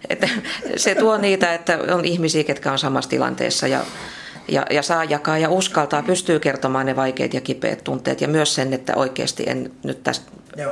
Että 0.08 0.28
se 0.76 0.94
tuo 0.94 1.16
niitä, 1.16 1.54
että 1.54 1.78
on 1.94 2.04
ihmisiä, 2.04 2.44
ketkä 2.44 2.72
on 2.72 2.78
samassa 2.78 3.10
tilanteessa 3.10 3.66
ja, 3.66 3.80
ja, 4.48 4.66
ja 4.70 4.82
saa 4.82 5.04
jakaa 5.04 5.38
ja 5.38 5.50
uskaltaa, 5.50 6.02
pystyy 6.02 6.40
kertomaan 6.40 6.86
ne 6.86 6.96
vaikeat 6.96 7.34
ja 7.34 7.40
kipeät 7.40 7.84
tunteet 7.84 8.20
ja 8.20 8.28
myös 8.28 8.54
sen, 8.54 8.72
että 8.72 8.96
oikeasti 8.96 9.44
en 9.46 9.72
nyt 9.82 10.02
tästä, 10.02 10.30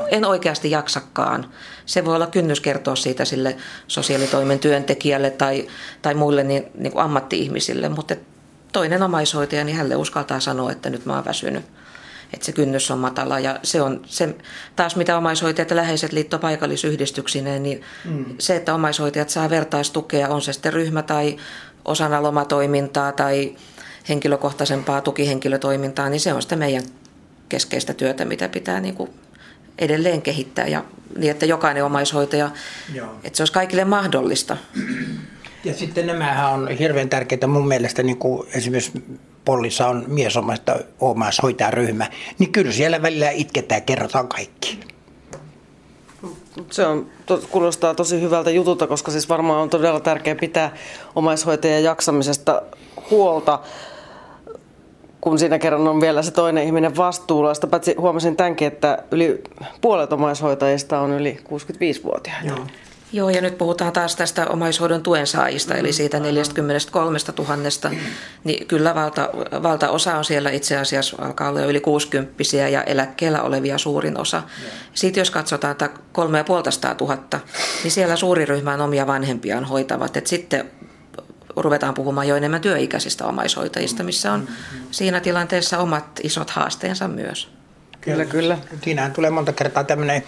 en 0.09 0.25
oikeasti 0.25 0.71
jaksakaan. 0.71 1.51
Se 1.87 2.05
voi 2.05 2.15
olla 2.15 2.27
kynnys 2.27 2.61
kertoa 2.61 2.97
siitä 2.97 3.25
sille 3.25 3.57
sosiaalitoimen 3.89 4.59
työntekijälle 4.59 5.31
tai, 5.31 5.69
tai 6.03 6.15
muille 6.15 6.45
niin, 6.45 6.65
niin 6.75 6.93
kuin 6.93 7.05
ammatti-ihmisille, 7.05 7.89
mutta 7.89 8.17
toinen 8.73 9.03
omaishoitaja, 9.03 9.65
niin 9.65 9.77
hänelle 9.77 9.97
uskaltaa 9.97 10.41
sanoa, 10.41 10.73
että 10.73 10.91
nyt 10.91 11.07
mä 11.07 11.15
oon 11.15 11.25
väsynyt. 11.25 11.65
Että 12.33 12.47
se 12.47 12.53
kynnys 12.53 12.91
on 12.91 12.99
matala 12.99 13.41
ja 13.41 13.59
se 13.63 13.83
on 13.83 14.03
se, 14.07 14.37
taas 14.77 14.97
mitä 14.97 15.19
omaishoitajat 15.19 15.71
ja 15.71 15.77
läheiset 15.77 16.13
liitto 16.13 16.39
paikallisyhdistyksineen, 16.39 17.63
niin 17.63 17.83
mm. 18.05 18.25
se, 18.39 18.57
että 18.57 18.75
omaishoitajat 18.75 19.31
saa 19.31 19.51
vertaistukea, 19.51 20.29
on 20.29 20.43
se 20.43 20.53
sitten 20.53 20.73
ryhmä 20.73 21.03
tai 21.03 21.37
osana 21.85 22.23
lomatoimintaa 22.23 23.13
tai 23.13 23.57
henkilökohtaisempaa 24.09 25.01
tukihenkilötoimintaa, 25.01 26.09
niin 26.09 26.21
se 26.21 26.33
on 26.33 26.43
sitä 26.43 26.57
meidän 26.57 26.83
keskeistä 27.49 27.95
työtä, 27.95 28.25
mitä 28.25 28.49
pitää 28.49 28.81
niin 28.81 28.95
kuin 28.95 29.11
edelleen 29.79 30.23
kehittää 30.23 30.67
ja 30.67 30.85
niin, 31.19 31.31
että 31.31 31.47
jokainen 31.47 31.85
omaishoitaja, 31.85 32.51
Joo. 32.95 33.15
että 33.25 33.37
se 33.37 33.43
olisi 33.43 33.53
kaikille 33.53 33.85
mahdollista. 33.85 34.57
Ja 35.65 35.75
sitten 35.75 36.07
nämähän 36.07 36.53
on 36.53 36.69
hirveän 36.69 37.09
tärkeitä 37.09 37.47
mun 37.47 37.69
mielestä, 37.69 38.03
niin 38.03 38.19
kuin 38.19 38.49
esimerkiksi 38.55 39.05
Pollissa 39.45 39.89
on 39.89 40.05
miesomaista 40.07 40.77
omaishoitajaryhmä, 41.01 42.11
niin 42.39 42.53
kyllä 42.53 42.73
siellä 42.73 43.03
välillä 43.03 43.31
itketään 43.31 43.77
ja 43.77 43.85
kerrotaan 43.85 44.29
kaikki. 44.29 44.81
Se 46.71 46.87
on, 46.87 47.07
to, 47.27 47.41
kuulostaa 47.51 47.95
tosi 47.95 48.21
hyvältä 48.21 48.51
jutulta, 48.51 48.87
koska 48.87 49.11
siis 49.11 49.29
varmaan 49.29 49.61
on 49.61 49.71
todella 49.71 50.01
tärkeää 50.01 50.37
pitää 50.37 50.75
omaishoitajien 51.15 51.85
jaksamisesta 51.85 52.63
huolta, 53.11 53.59
kun 55.21 55.39
siinä 55.39 55.59
kerran 55.59 55.89
on 55.89 56.01
vielä 56.01 56.23
se 56.23 56.31
toinen 56.31 56.65
ihminen 56.65 56.97
vastuulla. 56.97 57.55
Sitä 57.55 57.67
paitsi 57.67 57.95
huomasin 57.99 58.37
tämänkin, 58.37 58.69
että 58.69 58.99
yli 59.11 59.43
puolet 59.81 60.13
omaishoitajista 60.13 61.01
on 61.01 61.11
yli 61.11 61.39
65-vuotiaita. 61.45 62.47
Joo. 62.47 62.67
Joo, 63.15 63.31
ja 63.31 63.41
nyt 63.41 63.59
puhutaan 63.59 63.93
taas 63.93 64.17
tästä 64.17 64.47
omaishoidon 64.47 65.03
tuen 65.03 65.27
saajista, 65.27 65.75
eli 65.75 65.93
siitä 65.93 66.21
43 66.21 67.19
000, 67.39 67.57
niin 68.45 68.67
kyllä 68.67 68.95
valta, 68.95 69.29
valtaosa 69.63 70.17
on 70.17 70.25
siellä 70.25 70.51
itse 70.51 70.77
asiassa 70.77 71.17
alkaa 71.23 71.49
olla 71.49 71.61
jo 71.61 71.69
yli 71.69 71.81
60 71.81 72.45
ja 72.73 72.83
eläkkeellä 72.83 73.43
olevia 73.43 73.79
suurin 73.79 74.21
osa. 74.21 74.43
Sitten 74.95 75.21
jos 75.21 75.31
katsotaan, 75.31 75.73
että 75.73 75.91
3500 76.13 76.95
000, 77.01 77.19
niin 77.83 77.91
siellä 77.91 78.17
suuri 78.17 78.45
ryhmä 78.45 78.75
on 78.75 78.81
omia 78.81 79.07
vanhempiaan 79.07 79.65
hoitavat, 79.65 80.17
että 80.17 80.31
sitten 80.31 80.71
ruvetaan 81.57 81.95
puhumaan 81.95 82.29
jo 82.29 82.37
enemmän 82.37 82.61
työikäisistä 82.61 83.27
omaishoitajista, 83.27 84.03
missä 84.03 84.33
on 84.33 84.49
siinä 84.91 85.21
tilanteessa 85.21 85.79
omat 85.79 86.21
isot 86.23 86.51
haasteensa 86.51 87.09
myös. 87.09 87.64
Kyllä, 88.05 88.25
kyllä. 88.25 88.59
Siinähän 88.83 89.13
tulee 89.13 89.31
monta 89.31 89.53
kertaa 89.53 89.85
tämmöinen 89.85 90.23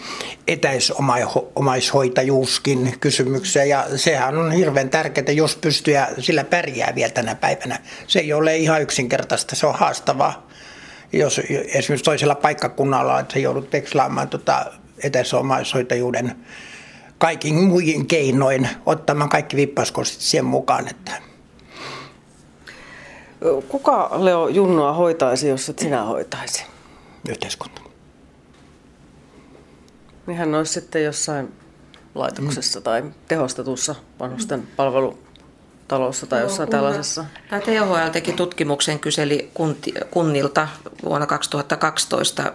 etäisomaishoitajuuskin 0.47 2.95
kysymykseen 3.01 3.69
ja 3.69 3.87
sehän 3.97 4.39
on 4.39 4.53
hirveän 4.53 4.91
tärkeää, 4.91 5.33
jos 5.33 5.57
pystyy 5.57 5.95
ja 5.95 6.09
sillä 6.19 6.45
pärjää 6.45 6.95
vielä 6.95 7.13
tänä 7.13 7.35
päivänä. 7.35 7.79
Se 8.07 8.19
ei 8.19 8.33
ole 8.33 8.57
ihan 8.57 8.83
yksinkertaista, 8.83 9.57
se 9.57 9.67
on 9.67 9.75
haastavaa. 9.75 10.49
Jos 11.13 11.41
esimerkiksi 11.75 12.05
toisella 12.05 12.35
paikkakunnalla, 12.35 13.21
että 13.21 13.39
joudut 13.39 13.71
tekslaamaan 13.71 14.29
tota 14.29 14.67
etäisomaishoitajuuden 15.03 16.37
kaikin 17.19 17.55
muihin 17.55 18.07
keinoin, 18.07 18.69
ottamaan 18.87 19.31
kaikki 19.31 19.57
vippaskostit 19.57 20.21
siihen 20.21 20.45
mukaan. 20.45 20.89
Että 20.89 21.13
Kuka 23.69 24.11
Leo 24.17 24.49
Junnoa 24.49 24.93
hoitaisi, 24.93 25.49
jos 25.49 25.69
et 25.69 25.79
sinä 25.79 26.03
hoitaisi? 26.03 26.76
Yhteiskunta. 27.29 27.81
Niin 30.27 30.39
hän 30.39 30.55
olisi 30.55 30.73
sitten 30.73 31.05
jossain 31.05 31.53
laitoksessa 32.15 32.81
mm. 32.81 32.85
tai 32.85 33.05
tehostetussa 33.29 33.95
vanhusten 34.21 34.69
palvelutalossa 34.77 36.27
tai 36.27 36.41
jossain 36.41 36.67
Joo, 36.67 36.71
tällaisessa. 36.71 37.25
Tämä 37.51 37.63
THL 37.63 38.11
teki 38.13 38.33
tutkimuksen, 38.33 38.99
kyseli 38.99 39.51
kunnilta 40.11 40.69
vuonna 41.05 41.27
2012, 41.27 42.53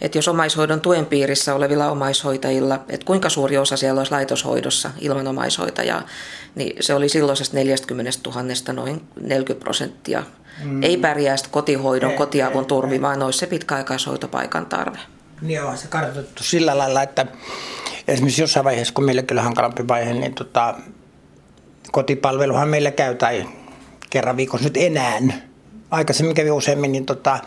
että 0.00 0.18
jos 0.18 0.28
omaishoidon 0.28 0.80
tuen 0.80 1.06
piirissä 1.06 1.54
olevilla 1.54 1.90
omaishoitajilla, 1.90 2.74
että 2.88 3.06
kuinka 3.06 3.28
suuri 3.28 3.58
osa 3.58 3.76
siellä 3.76 4.00
olisi 4.00 4.12
laitoshoidossa 4.12 4.90
ilman 5.00 5.26
omaishoitajaa, 5.26 6.02
niin 6.54 6.76
se 6.80 6.94
oli 6.94 7.08
silloisesta 7.08 7.56
40 7.56 8.10
000 8.26 8.42
noin 8.72 9.02
40 9.20 9.64
prosenttia 9.64 10.22
mm. 10.64 10.82
ei 10.82 10.96
pärjää 10.96 11.36
kotihoidon, 11.50 12.10
ei, 12.10 12.16
kotiavun 12.16 12.66
turvi, 12.66 13.02
vaan 13.02 13.22
olisi 13.22 13.38
se 13.38 13.46
pitkäaikaishoitopaikan 13.46 14.66
tarve. 14.66 14.98
Joo, 15.42 15.76
se 15.76 15.88
kartoitettu 15.88 16.42
sillä 16.42 16.78
lailla, 16.78 17.02
että 17.02 17.26
esimerkiksi 18.08 18.42
jossain 18.42 18.64
vaiheessa, 18.64 18.94
kun 18.94 19.04
meillä 19.04 19.22
kyllä 19.22 19.42
hankalampi 19.42 19.88
vaihe, 19.88 20.12
niin 20.12 20.34
tota, 20.34 20.74
kotipalveluhan 21.92 22.68
meillä 22.68 22.90
käy 22.90 23.14
tai 23.14 23.48
kerran 24.10 24.36
viikossa 24.36 24.64
nyt 24.64 24.76
enää. 24.76 25.18
Aikaisemmin 25.90 26.34
kävi 26.34 26.50
useammin, 26.50 26.92
niin 26.92 27.06
tota, 27.06 27.38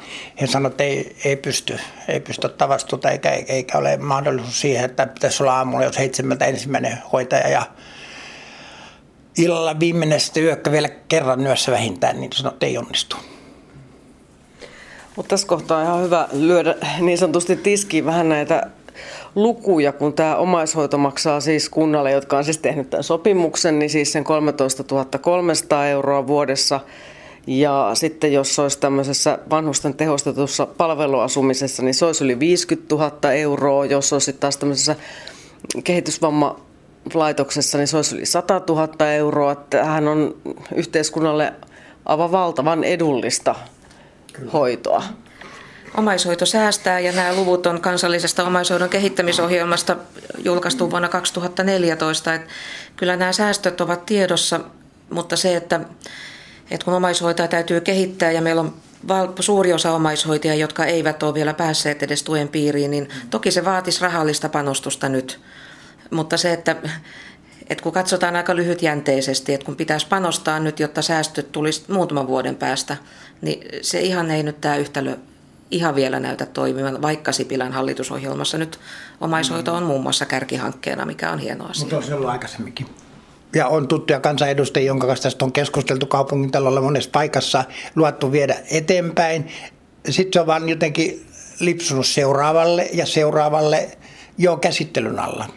he 0.41 0.47
sanoivat, 0.47 0.73
että 0.73 0.83
ei, 0.83 1.15
ei 1.25 1.35
pysty, 1.35 1.79
ei 2.07 2.19
pysty 2.19 2.45
ottaa 2.45 2.69
vastuuta 2.69 3.11
eikä, 3.11 3.29
eikä 3.29 3.77
ole 3.77 3.97
mahdollisuus 3.97 4.61
siihen, 4.61 4.85
että 4.85 5.07
pitäisi 5.07 5.43
olla 5.43 5.57
aamulla 5.57 5.83
jo 5.83 5.91
seitsemältä 5.91 6.45
ensimmäinen 6.45 6.97
hoitaja 7.13 7.49
ja 7.49 7.65
illalla 9.37 9.79
viimeinen 9.79 10.19
sitten 10.19 10.43
yökkä 10.43 10.71
vielä 10.71 10.89
kerran 10.89 11.45
yössä 11.47 11.71
vähintään, 11.71 12.21
niin 12.21 12.31
sanoi, 12.33 12.53
että 12.53 12.65
ei 12.65 12.77
onnistu. 12.77 13.15
Mutta 15.15 15.29
tässä 15.29 15.47
kohtaa 15.47 15.77
on 15.77 15.83
ihan 15.83 16.03
hyvä 16.03 16.27
lyödä 16.31 16.75
niin 16.99 17.17
sanotusti 17.17 17.55
tiskiin 17.55 18.05
vähän 18.05 18.29
näitä 18.29 18.69
lukuja, 19.35 19.91
kun 19.91 20.13
tämä 20.13 20.35
omaishoito 20.35 20.97
maksaa 20.97 21.39
siis 21.39 21.69
kunnalle, 21.69 22.11
jotka 22.11 22.37
on 22.37 22.43
siis 22.43 22.57
tehnyt 22.57 22.89
tämän 22.89 23.03
sopimuksen, 23.03 23.79
niin 23.79 23.89
siis 23.89 24.11
sen 24.11 24.23
13 24.23 24.83
300 25.21 25.87
euroa 25.87 26.27
vuodessa. 26.27 26.79
Ja 27.47 27.91
sitten 27.93 28.33
jos 28.33 28.59
olisi 28.59 28.79
tämmöisessä 28.79 29.39
vanhusten 29.49 29.93
tehostetussa 29.93 30.65
palveluasumisessa, 30.65 31.83
niin 31.83 31.93
se 31.93 32.05
olisi 32.05 32.23
yli 32.23 32.39
50 32.39 32.95
000 32.95 33.31
euroa. 33.31 33.85
Jos 33.85 34.13
olisi 34.13 34.33
taas 34.33 34.57
tämmöisessä 34.57 34.95
kehitysvamma 35.83 36.59
laitoksessa, 37.13 37.77
niin 37.77 37.87
se 37.87 37.95
olisi 37.97 38.15
yli 38.15 38.25
100 38.25 38.61
000 38.69 39.11
euroa. 39.11 39.55
Tähän 39.55 40.07
on 40.07 40.35
yhteiskunnalle 40.75 41.53
aivan 42.05 42.31
valtavan 42.31 42.83
edullista 42.83 43.55
Kyllä. 44.33 44.51
hoitoa. 44.51 45.03
Omaishoito 45.97 46.45
säästää 46.45 46.99
ja 46.99 47.11
nämä 47.11 47.35
luvut 47.35 47.65
on 47.65 47.81
kansallisesta 47.81 48.43
omaishoidon 48.43 48.89
kehittämisohjelmasta 48.89 49.97
julkaistu 50.43 50.91
vuonna 50.91 51.09
2014. 51.09 52.33
Että 52.33 52.47
kyllä 52.95 53.15
nämä 53.15 53.33
säästöt 53.33 53.81
ovat 53.81 54.05
tiedossa, 54.05 54.59
mutta 55.09 55.35
se, 55.35 55.55
että, 55.55 55.79
että 56.71 56.85
kun 56.85 56.93
omaishoitaja 56.93 57.47
täytyy 57.47 57.81
kehittää 57.81 58.31
ja 58.31 58.41
meillä 58.41 58.61
on 58.61 58.73
suuri 59.39 59.73
osa 59.73 59.91
omaishoitajia, 59.91 60.55
jotka 60.55 60.85
eivät 60.85 61.23
ole 61.23 61.33
vielä 61.33 61.53
päässeet 61.53 62.03
edes 62.03 62.23
tuen 62.23 62.47
piiriin, 62.47 62.91
niin 62.91 63.09
toki 63.29 63.51
se 63.51 63.65
vaatisi 63.65 64.01
rahallista 64.01 64.49
panostusta 64.49 65.09
nyt– 65.09 65.39
mutta 66.13 66.37
se, 66.37 66.53
että, 66.53 66.75
että 67.69 67.83
kun 67.83 67.91
katsotaan 67.91 68.35
aika 68.35 68.55
lyhytjänteisesti, 68.55 69.53
että 69.53 69.65
kun 69.65 69.75
pitäisi 69.75 70.07
panostaa 70.07 70.59
nyt, 70.59 70.79
jotta 70.79 71.01
säästöt 71.01 71.51
tulisi 71.51 71.83
muutaman 71.91 72.27
vuoden 72.27 72.55
päästä, 72.55 72.97
niin 73.41 73.81
se 73.81 74.01
ihan 74.01 74.31
ei 74.31 74.43
nyt 74.43 74.61
tämä 74.61 74.77
yhtälö 74.77 75.17
ihan 75.71 75.95
vielä 75.95 76.19
näytä 76.19 76.45
toimivan, 76.45 77.01
vaikka 77.01 77.31
Sipilän 77.31 77.71
hallitusohjelmassa 77.71 78.57
nyt 78.57 78.79
omaishoito 79.21 79.73
on 79.73 79.83
muun 79.83 80.03
muassa 80.03 80.25
kärkihankkeena, 80.25 81.05
mikä 81.05 81.31
on 81.31 81.39
hieno 81.39 81.65
asia. 81.65 81.81
Mutta 81.81 81.97
on 81.97 82.03
se 82.03 82.13
ollut 82.13 82.29
aikaisemminkin. 82.29 82.87
Ja 83.55 83.67
on 83.67 83.87
tuttuja 83.87 84.19
kansanedustajia, 84.19 84.87
jonka 84.87 85.07
kanssa 85.07 85.23
tästä 85.23 85.45
on 85.45 85.51
keskusteltu 85.51 86.05
kaupungintalolla 86.05 86.81
monessa 86.81 87.09
paikassa, 87.13 87.63
luottu 87.95 88.31
viedä 88.31 88.55
eteenpäin. 88.71 89.47
Sitten 90.09 90.33
se 90.33 90.39
on 90.39 90.47
vaan 90.47 90.69
jotenkin 90.69 91.25
lipsunut 91.59 92.07
seuraavalle 92.07 92.89
ja 92.93 93.05
seuraavalle 93.05 93.97
jo 94.37 94.57
käsittelyn 94.57 95.19
alla. 95.19 95.49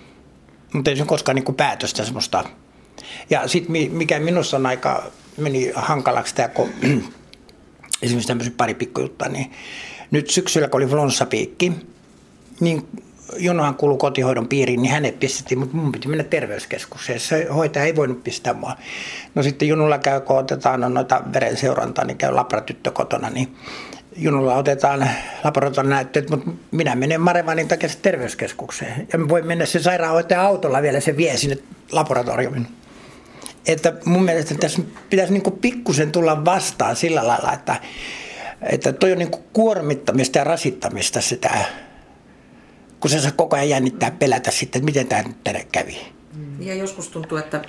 Mutta 0.73 0.91
ei 0.91 0.97
se 0.97 1.05
koskaan 1.05 1.35
niin 1.35 1.45
kuin 1.45 1.57
päätöstä 1.57 2.05
semmoista. 2.05 2.45
Ja 3.31 3.49
sitten 3.49 3.93
mikä 3.93 4.21
minussa 4.21 4.57
on 4.57 4.67
aika 4.67 5.05
meni 5.37 5.73
hankalaksi 5.75 6.35
tämä, 6.35 6.49
kun 6.49 6.69
esimerkiksi 8.03 8.29
tämmöiset 8.29 8.57
pari 8.57 8.75
pikkujutta, 8.75 9.29
niin 9.29 9.53
nyt 10.11 10.31
syksyllä, 10.31 10.69
kun 10.69 10.83
oli 10.83 10.91
flonssapiikki, 10.91 11.73
niin 12.61 12.89
jonohan 13.37 13.75
kuului 13.75 13.99
kotihoidon 13.99 14.49
piiriin, 14.49 14.83
niin 14.83 14.93
hänet 14.93 15.21
pistettiin, 15.21 15.59
mutta 15.59 15.77
mun 15.77 15.93
piti 15.93 16.09
mennä 16.09 16.25
terveyskeskukseen. 16.25 17.21
Se 17.21 17.47
hoitaja 17.55 17.85
ei 17.85 17.97
voinut 17.97 18.25
pistää 18.25 18.53
mua. 18.53 18.77
No 19.35 19.43
sitten 19.43 19.69
junulla 19.69 19.99
käy, 19.99 20.21
kun 20.21 20.39
otetaan 20.39 20.81
no, 20.81 20.89
noita 20.89 21.23
verenseurantaa, 21.33 22.05
niin 22.05 22.19
käy 22.19 22.33
labratyttö 22.33 22.91
kotona, 22.91 23.31
niin 23.31 23.57
junulla 24.17 24.55
otetaan 24.55 25.11
laboratorionäytteet, 25.45 26.31
mutta 26.31 26.51
minä 26.71 26.95
menen 26.95 27.21
Marevanin 27.21 27.69
takia 27.69 27.89
terveyskeskukseen. 28.03 29.09
Ja 29.13 29.29
voi 29.29 29.43
mennä 29.43 29.67
se 29.67 29.83
sairaanhoitaja 29.83 30.43
autolla 30.43 30.83
vielä, 30.83 31.01
se 31.01 31.17
vie 31.17 31.37
sinne 31.37 31.59
laboratorioon. 31.93 32.67
Että 33.67 33.93
mun 34.05 34.25
mielestä 34.25 34.55
tässä 34.55 34.83
pitäisi 35.11 35.33
niin 35.33 35.59
pikkusen 35.61 36.13
tulla 36.13 36.45
vastaan 36.45 36.97
sillä 36.97 37.27
lailla, 37.27 37.53
että, 37.53 37.77
että 38.63 38.93
toi 38.93 39.13
on 39.13 39.19
niin 39.19 39.31
kuormittamista 39.53 40.39
ja 40.39 40.45
rasittamista 40.45 41.21
sitä 41.21 41.51
kun 43.07 43.11
se 43.11 43.21
saa 43.21 43.33
koko 43.33 43.57
ajan 43.57 43.69
jännittää 43.69 44.11
pelätä 44.11 44.51
sitten, 44.51 44.79
että 44.79 44.85
miten 44.85 45.07
tämä 45.07 45.23
nyt 45.23 45.45
tänne 45.45 45.67
kävi. 45.73 45.99
Ja 46.61 46.75
joskus 46.75 47.09
tuntuu, 47.09 47.39
että 47.39 47.63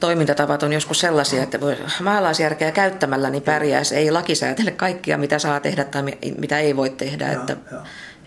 toimintatavat 0.00 0.62
on 0.62 0.72
joskus 0.72 1.00
sellaisia, 1.00 1.42
että 1.42 1.60
voi 1.60 1.76
maalaisjärkeä 2.02 2.72
käyttämällä 2.72 3.30
niin 3.30 3.42
pärjäisi. 3.42 3.96
Ei 3.96 4.10
laki 4.10 4.34
säätele 4.34 4.70
kaikkia, 4.70 5.18
mitä 5.18 5.38
saa 5.38 5.60
tehdä 5.60 5.84
tai 5.84 6.02
mitä 6.38 6.58
ei 6.58 6.76
voi 6.76 6.90
tehdä. 6.90 7.32
Joo, 7.32 7.40
että, 7.40 7.56
joo. 7.72 7.82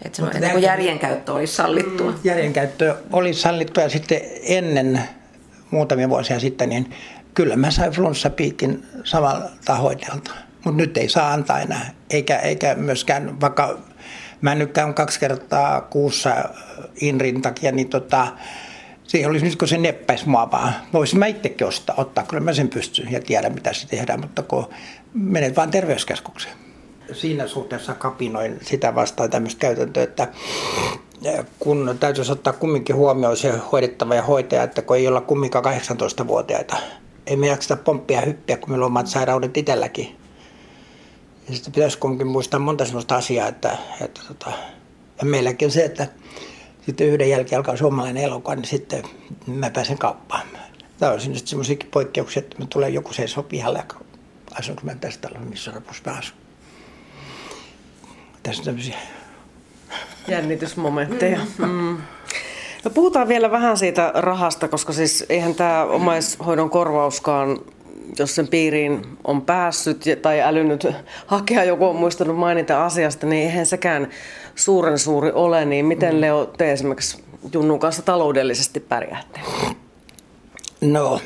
että 0.05 0.15
se, 0.15 0.23
että 0.23 0.39
niin 0.39 0.61
järjenkäyttö 0.61 1.33
olisi 1.33 1.55
sallittua. 1.55 2.11
Mm, 2.11 2.17
järjenkäyttö 2.23 2.95
oli 3.11 3.33
sallittua 3.33 3.83
ja 3.83 3.89
sitten 3.89 4.21
ennen 4.43 5.01
muutamia 5.71 6.09
vuosia 6.09 6.39
sitten, 6.39 6.69
niin 6.69 6.93
kyllä 7.33 7.55
mä 7.55 7.71
sain 7.71 7.91
flunssapiikin 7.91 8.85
samalta 9.03 9.75
hoitajalta. 9.75 10.31
Mutta 10.65 10.81
nyt 10.81 10.97
ei 10.97 11.09
saa 11.09 11.33
antaa 11.33 11.59
enää, 11.59 11.91
eikä, 12.09 12.37
eikä 12.37 12.75
myöskään, 12.75 13.41
vaikka 13.41 13.79
Mä 14.41 14.55
nyt 14.55 14.71
käyn 14.71 14.93
kaksi 14.93 15.19
kertaa 15.19 15.81
kuussa 15.81 16.35
Inrin 17.01 17.41
takia, 17.41 17.71
niin 17.71 17.89
tota, 17.89 18.27
siihen 19.03 19.29
olisi 19.29 19.45
nyt 19.45 19.55
kun 19.55 19.67
se 19.67 19.77
neppäisi 19.77 20.29
mua 20.29 20.51
vaan. 20.51 20.73
Voisin 20.93 21.19
mä 21.19 21.25
itsekin 21.25 21.67
ostaa, 21.67 21.95
ottaa, 21.97 22.23
kyllä 22.23 22.43
mä 22.43 22.53
sen 22.53 22.69
pystyn 22.69 23.11
ja 23.11 23.21
tiedän 23.21 23.53
mitä 23.53 23.73
se 23.73 23.87
tehdään, 23.87 24.19
mutta 24.19 24.43
kun 24.43 24.67
menet 25.13 25.55
vaan 25.55 25.71
terveyskeskukseen. 25.71 26.55
Siinä 27.13 27.47
suhteessa 27.47 27.93
kapinoin 27.93 28.59
sitä 28.61 28.95
vastaan 28.95 29.29
tämmöistä 29.29 29.59
käytäntöä, 29.59 30.03
että 30.03 30.27
kun 31.59 31.97
täytyisi 31.99 32.31
ottaa 32.31 32.53
kumminkin 32.53 32.95
huomioon 32.95 33.37
se 33.37 33.53
hoidettava 33.71 34.15
ja 34.15 34.23
hoitaja, 34.23 34.63
että 34.63 34.81
kun 34.81 34.97
ei 34.97 35.07
olla 35.07 35.21
kumminkaan 35.21 35.65
18-vuotiaita. 35.65 36.77
Ei 37.27 37.35
me 37.35 37.47
jakseta 37.47 37.83
pomppia 37.83 38.21
hyppiä, 38.21 38.57
kun 38.57 38.69
meillä 38.69 38.85
on 38.85 38.91
omat 38.91 39.07
sairaudet 39.07 39.57
itselläkin. 39.57 40.20
Ja 41.51 41.55
sitten 41.55 41.73
pitäisi 41.73 41.97
kuitenkin 41.97 42.27
muistaa 42.27 42.59
monta 42.59 42.85
sellaista 42.85 43.15
asiaa, 43.15 43.47
että, 43.47 43.77
että 44.01 44.21
tota, 44.27 44.51
ja 45.19 45.25
meilläkin 45.25 45.65
on 45.65 45.71
se, 45.71 45.85
että 45.85 46.07
sitten 46.85 47.07
yhden 47.07 47.29
jälkeen 47.29 47.57
alkaa 47.59 47.77
suomalainen 47.77 48.23
elokuva, 48.23 48.55
niin 48.55 48.65
sitten 48.65 49.03
mä 49.47 49.69
pääsen 49.69 49.97
kauppaan. 49.97 50.47
Tämä 50.99 51.11
on 51.11 51.21
sitten 51.21 51.47
semmoisia 51.47 51.77
poikkeuksia, 51.91 52.39
että 52.39 52.59
me 52.59 52.65
tulee 52.69 52.89
joku 52.89 53.13
seisoo 53.13 53.43
pihalle 53.43 53.77
ja 53.77 53.95
asunko 54.59 54.81
mä 54.83 54.95
tässä 54.95 55.21
talossa, 55.21 55.49
missä 55.49 55.71
rapussa 55.71 56.03
mä 56.05 56.17
asun. 56.17 56.35
Tässä 58.43 58.61
on 58.61 58.65
tämmöisiä 58.65 58.97
jännitysmomentteja. 60.27 61.39
Mm. 61.57 61.65
mm. 61.65 61.97
No 62.83 62.91
puhutaan 62.91 63.27
vielä 63.27 63.51
vähän 63.51 63.77
siitä 63.77 64.11
rahasta, 64.15 64.67
koska 64.67 64.93
siis 64.93 65.25
eihän 65.29 65.55
tämä 65.55 65.83
omaishoidon 65.83 66.69
korvauskaan 66.69 67.59
jos 68.19 68.35
sen 68.35 68.47
piiriin 68.47 69.01
on 69.23 69.41
päässyt 69.41 70.03
tai 70.21 70.41
älynyt 70.41 70.87
hakea, 71.25 71.63
joku 71.63 71.85
on 71.85 71.95
muistanut 71.95 72.37
mainita 72.37 72.85
asiasta, 72.85 73.27
niin 73.27 73.43
eihän 73.43 73.65
sekään 73.65 74.09
suuren 74.55 74.99
suuri 74.99 75.31
ole. 75.31 75.65
Niin 75.65 75.85
miten 75.85 76.15
mm. 76.15 76.21
Leo 76.21 76.45
te 76.57 76.71
esimerkiksi 76.71 77.23
Junnun 77.53 77.79
kanssa 77.79 78.01
taloudellisesti 78.01 78.79
pärjäätte? 78.79 79.39
No, 80.81 81.21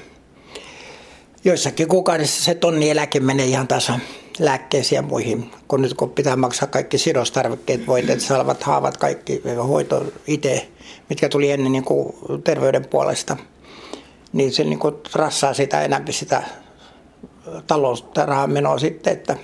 joissakin 1.43 1.87
kuukaudessa 1.87 2.43
se 2.43 2.55
tonni 2.55 2.89
eläke 2.89 3.19
menee 3.19 3.45
ihan 3.45 3.67
tasa 3.67 3.99
lääkkeisiin 4.39 4.97
ja 4.97 5.01
muihin, 5.01 5.51
kun 5.67 5.81
nyt 5.81 5.93
kun 5.93 6.09
pitää 6.09 6.35
maksaa 6.35 6.67
kaikki 6.67 6.97
sidostarvikkeet, 6.97 7.87
voiteet, 7.87 8.21
salvat, 8.21 8.63
haavat, 8.63 8.97
kaikki 8.97 9.41
hoito 9.67 10.05
itse, 10.27 10.67
mitkä 11.09 11.29
tuli 11.29 11.51
ennen 11.51 11.71
niin 11.71 11.83
kuin 11.83 12.15
terveyden 12.43 12.85
puolesta, 12.85 13.37
niin 14.33 14.53
se 14.53 14.63
niin 14.63 14.79
kuin 14.79 14.95
rassaa 15.13 15.53
sitä 15.53 15.81
enemmän 15.81 16.13
sitä 16.13 16.43
talousrahan 17.67 18.51
menoa 18.51 18.79
sitten, 18.79 19.13
että, 19.13 19.37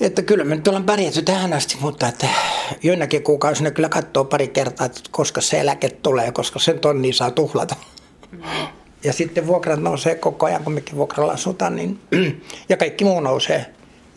että 0.00 0.22
kyllä 0.22 0.44
me 0.44 0.54
nyt 0.54 0.68
ollaan 0.68 0.84
pärjätty 0.84 1.22
tähän 1.22 1.52
asti, 1.52 1.76
mutta 1.80 2.08
että 2.08 2.26
joinakin 2.82 3.22
kuukausina 3.22 3.70
kyllä 3.70 3.88
katsoo 3.88 4.24
pari 4.24 4.48
kertaa, 4.48 4.86
että 4.86 5.00
koska 5.10 5.40
se 5.40 5.60
eläke 5.60 5.88
tulee, 5.88 6.32
koska 6.32 6.58
sen 6.58 6.78
tonni 6.78 7.12
saa 7.12 7.30
tuhlata. 7.30 7.76
Mm. 8.30 8.42
Ja 9.04 9.12
sitten 9.12 9.46
vuokrat 9.46 9.80
nousee 9.80 10.14
koko 10.14 10.46
ajan, 10.46 10.64
kun 10.64 10.72
mekin 10.72 10.96
vuokralla 10.96 11.32
asutaan, 11.32 11.76
niin, 11.76 12.00
ja 12.68 12.76
kaikki 12.76 13.04
muu 13.04 13.20
nousee. 13.20 13.66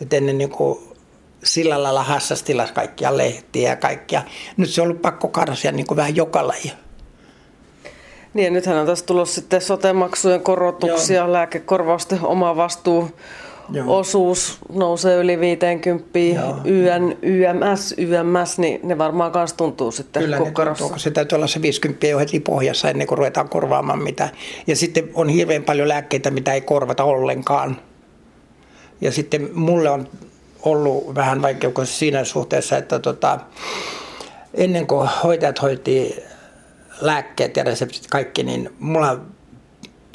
Et 0.00 0.12
ennen 0.12 0.38
niin 0.38 0.50
kuin 0.50 0.78
sillä 1.44 1.82
lailla 1.82 2.02
hassastilas 2.02 2.72
kaikkia 2.72 3.16
lehtiä 3.16 3.70
ja 3.70 3.76
kaikkia. 3.76 4.22
Nyt 4.56 4.70
se 4.70 4.82
on 4.82 4.88
ollut 4.88 5.02
pakko 5.02 5.28
karsia 5.28 5.72
niin 5.72 5.86
kuin 5.86 5.96
vähän 5.96 6.16
joka 6.16 6.48
lajia. 6.48 6.72
Niin 8.34 8.44
ja 8.44 8.50
nythän 8.50 8.76
on 8.76 8.86
tässä 8.86 9.06
tullut 9.06 9.28
sitten 9.28 9.60
sotemaksujen 9.60 10.40
korotuksia, 10.40 11.16
Joo. 11.16 11.32
lääkekorvausten 11.32 12.24
oma 12.24 12.56
vastuu. 12.56 13.10
Joo. 13.72 13.98
osuus 13.98 14.58
nousee 14.72 15.16
yli 15.16 15.40
50, 15.40 16.18
Joo. 16.18 16.56
YN, 16.64 17.16
YMS, 17.22 17.94
YMS, 17.98 18.58
niin 18.58 18.80
ne 18.82 18.98
varmaan 18.98 19.32
myös 19.34 19.52
tuntuu 19.52 19.90
sitten 19.90 20.22
Kyllä 20.22 20.38
kukkarossa. 20.38 20.84
tuntuu, 20.84 20.98
se 20.98 21.10
täytyy 21.10 21.36
olla 21.36 21.46
se 21.46 21.62
50 21.62 22.06
jo 22.06 22.18
heti 22.18 22.40
pohjassa 22.40 22.90
ennen 22.90 23.06
kuin 23.06 23.18
ruvetaan 23.18 23.48
korvaamaan 23.48 24.02
mitä. 24.02 24.28
Ja 24.66 24.76
sitten 24.76 25.10
on 25.14 25.28
hirveän 25.28 25.64
paljon 25.64 25.88
lääkkeitä, 25.88 26.30
mitä 26.30 26.52
ei 26.52 26.60
korvata 26.60 27.04
ollenkaan. 27.04 27.76
Ja 29.00 29.12
sitten 29.12 29.50
mulle 29.54 29.90
on 29.90 30.08
ollut 30.62 31.14
vähän 31.14 31.42
vaikeuksia 31.42 31.86
siinä 31.86 32.24
suhteessa, 32.24 32.76
että 32.76 32.98
tota, 32.98 33.38
ennen 34.54 34.86
kuin 34.86 35.08
hoitajat 35.24 35.62
hoiti 35.62 36.22
lääkkeet 37.00 37.56
ja 37.56 37.64
reseptit 37.64 38.06
kaikki, 38.10 38.42
niin 38.42 38.70
mulla 38.78 39.20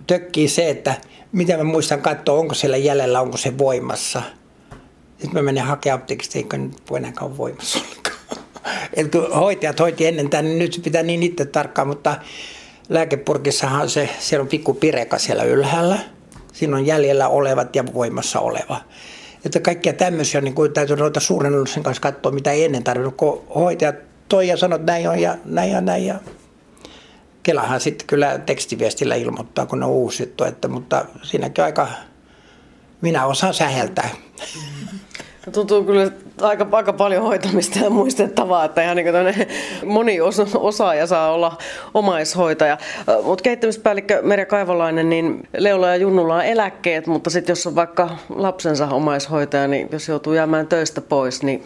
tökkii 0.08 0.48
se, 0.48 0.70
että 0.70 0.94
mitä 1.32 1.58
mä 1.58 1.64
muistan 1.64 2.02
katsoa, 2.02 2.40
onko 2.40 2.54
siellä 2.54 2.78
jäljellä, 2.78 3.22
onko 3.22 3.38
se 3.38 3.58
voimassa. 3.58 4.22
Sitten 5.10 5.34
mä 5.34 5.42
menen 5.42 5.64
hakemaan 5.64 6.00
apteekista, 6.00 6.38
eikö 6.38 6.58
nyt 6.58 6.90
voi 6.90 6.98
enää 6.98 7.14
voimassa 7.38 7.80
Eli 8.94 9.10
kun 9.12 9.32
hoitajat 9.34 9.80
hoiti 9.80 10.06
ennen 10.06 10.30
tänne, 10.30 10.50
niin 10.50 10.60
nyt 10.60 10.82
pitää 10.84 11.04
niin 11.04 11.24
itse 11.24 11.46
tarkkaan, 11.46 11.88
mutta 11.88 12.16
lääkepurkissahan 12.90 13.90
se, 13.90 14.10
siellä 14.20 14.42
on 14.42 14.48
pikku 14.48 14.74
pireka 14.74 15.18
siellä 15.18 15.44
ylhäällä. 15.44 15.98
Siinä 16.54 16.76
on 16.76 16.86
jäljellä 16.86 17.28
olevat 17.28 17.76
ja 17.76 17.84
voimassa 17.94 18.40
oleva. 18.40 18.82
Että 19.46 19.60
kaikkia 19.60 19.94
tämmöisiä 19.94 20.42
niin 20.42 20.54
kuin 20.54 20.74
täytyy 20.74 20.96
ruveta 20.96 21.20
suuren 21.20 21.54
kanssa 21.84 22.02
katsoa, 22.02 22.32
mitä 22.32 22.52
ei 22.52 22.66
ennen 22.66 22.84
tarvinnut, 22.84 23.18
kun 23.18 23.44
hoitajat 23.56 23.96
toi 24.30 24.48
ja 24.48 24.58
sanot 24.58 24.86
näin 24.86 25.10
on 25.10 25.20
ja 25.20 25.38
näin 25.46 25.72
ja 25.72 25.82
näin 25.82 26.06
ja 26.06 26.16
Kelahan 27.48 27.80
sitten 27.80 28.08
kyllä 28.08 28.40
tekstiviestillä 28.46 29.16
ilmoittaa, 29.16 29.66
kun 29.66 29.84
on 29.84 29.90
uusittu, 29.90 30.44
että, 30.44 30.68
mutta 30.68 31.06
siinäkin 31.22 31.64
aika, 31.64 31.88
minä 33.02 33.26
osaan 33.26 33.54
säheltää. 33.54 34.10
No, 35.46 35.52
tuntuu 35.52 35.84
kyllä 35.84 36.12
aika, 36.42 36.68
aika 36.72 36.94
paljon 36.94 37.24
hoitamista 37.24 37.80
ja 37.80 37.90
muistettavaa, 37.90 38.66
että 38.66 38.84
ihan 38.84 38.98
niin 38.98 39.48
moni 39.86 40.22
osa, 40.22 40.48
osaaja 40.56 41.08
saa 41.08 41.32
olla 41.32 41.58
omaishoitaja. 41.94 42.78
Mutta 43.24 43.42
kehittämispäällikkö 43.42 44.22
Merja 44.22 44.46
Kaivolainen, 44.46 45.10
niin 45.10 45.48
Leolla 45.58 45.88
ja 45.88 45.96
Junnulla 45.96 46.36
on 46.36 46.46
eläkkeet, 46.46 47.08
mutta 47.08 47.30
sitten 47.30 47.52
jos 47.52 47.68
on 47.68 47.76
vaikka 47.76 48.10
lapsensa 48.30 48.88
omaishoitaja, 48.88 49.68
niin 49.68 49.90
jos 49.92 50.08
joutuu 50.08 50.34
jäämään 50.34 50.68
töistä 50.68 51.02
pois, 51.02 51.44
niin 51.44 51.64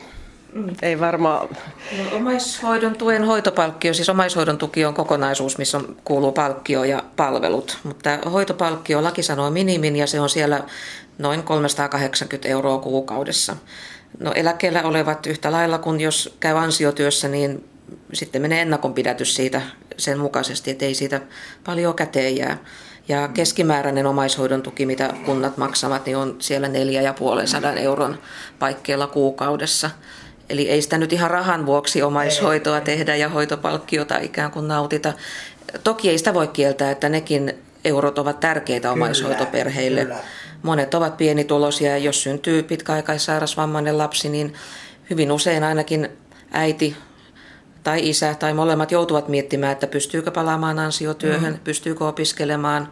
Mm. 0.54 0.76
Ei 0.82 1.00
varmaan. 1.00 1.50
No, 1.98 2.18
omaishoidon 2.18 2.96
tuen 2.96 3.26
hoitopalkkio, 3.26 3.94
siis 3.94 4.10
omaishoidon 4.10 4.58
tuki 4.58 4.86
on 4.86 4.94
kokonaisuus, 4.94 5.58
missä 5.58 5.78
on, 5.78 5.96
kuuluu 6.06 6.32
palkkio 6.32 6.84
ja 6.84 7.04
palvelut. 7.16 7.78
Mutta 7.84 8.20
hoitopalkkio, 8.32 9.04
laki 9.04 9.24
sanoo 9.24 9.52
minimin 9.52 9.96
ja 9.96 10.08
se 10.08 10.20
on 10.20 10.30
siellä 10.30 10.64
noin 11.18 11.44
380 11.44 12.48
euroa 12.48 12.80
kuukaudessa. 12.80 13.56
No 14.20 14.32
eläkkeellä 14.36 14.84
olevat 14.84 15.26
yhtä 15.26 15.52
lailla 15.52 15.78
kuin 15.78 16.02
jos 16.02 16.38
käy 16.40 16.58
ansiotyössä, 16.58 17.28
niin 17.28 17.70
sitten 18.14 18.42
menee 18.42 18.62
ennakonpidätys 18.62 19.36
siitä 19.36 19.62
sen 19.98 20.20
mukaisesti, 20.20 20.72
että 20.72 20.86
ei 20.86 20.94
siitä 20.94 21.22
paljon 21.64 21.96
käteen 21.96 22.38
jää. 22.38 22.58
Ja 23.08 23.28
keskimääräinen 23.28 24.06
omaishoidon 24.06 24.62
tuki, 24.62 24.86
mitä 24.86 25.14
kunnat 25.26 25.58
maksavat, 25.58 26.06
niin 26.06 26.18
on 26.18 26.36
siellä 26.40 26.68
4,5 26.68 27.78
euron 27.80 28.20
paikkeilla 28.60 29.08
kuukaudessa. 29.08 29.90
Eli 30.52 30.70
ei 30.70 30.82
sitä 30.82 30.98
nyt 30.98 31.14
ihan 31.14 31.32
rahan 31.32 31.66
vuoksi 31.66 32.04
omaishoitoa 32.04 32.78
ei, 32.78 32.84
tehdä 32.84 33.16
ja 33.16 33.30
hoitopalkkiota 33.30 34.18
ikään 34.18 34.52
kuin 34.52 34.68
nautita. 34.68 35.14
Toki 35.84 36.10
ei 36.10 36.18
sitä 36.18 36.34
voi 36.34 36.48
kieltää, 36.48 36.92
että 36.92 37.10
nekin 37.10 37.54
eurot 37.86 38.20
ovat 38.20 38.40
tärkeitä 38.40 38.88
kyllä, 38.88 38.94
omaishoitoperheille. 38.94 40.02
Kyllä. 40.02 40.20
Monet 40.64 40.94
ovat 40.94 41.18
pienituloisia 41.18 41.92
ja 41.92 41.98
jos 41.98 42.24
syntyy 42.24 42.64
pitkäaikaissairasvammainen 42.64 43.98
lapsi, 43.98 44.30
niin 44.30 44.54
hyvin 45.10 45.32
usein 45.32 45.64
ainakin 45.64 46.10
äiti 46.52 46.96
tai 47.84 48.10
isä 48.10 48.36
tai 48.40 48.54
molemmat 48.54 48.92
joutuvat 48.92 49.28
miettimään, 49.28 49.72
että 49.72 49.88
pystyykö 49.88 50.32
palaamaan 50.32 50.80
ansiotyöhön, 50.80 51.54
mm. 51.54 51.60
pystyykö 51.60 52.08
opiskelemaan, 52.08 52.90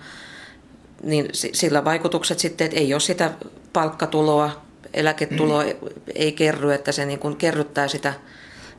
niin 1.03 1.29
sillä 1.33 1.85
vaikutukset 1.85 2.39
sitten, 2.39 2.65
että 2.65 2.77
ei 2.79 2.93
ole 2.93 2.99
sitä 2.99 3.31
palkkatuloa, 3.73 4.68
eläketuloa 4.93 5.63
mm. 5.63 5.69
ei 6.15 6.31
kerry, 6.31 6.73
että 6.73 6.91
se 6.91 7.05
niin 7.05 7.19
kuin 7.19 7.35
kerryttää 7.35 7.87
sitä 7.87 8.13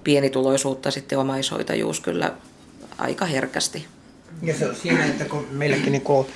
pienituloisuutta 0.05 0.90
sitten 0.90 1.18
omaishoitajuus 1.18 2.01
kyllä 2.01 2.33
aika 2.99 3.25
herkästi. 3.25 3.87
Ja 4.42 4.55
se 4.55 4.68
on 4.68 4.77
siinä, 4.77 5.07
että 5.07 5.25
kun 5.25 5.46
meilläkin 5.51 5.92
niin 5.92 6.03
kuin 6.03 6.27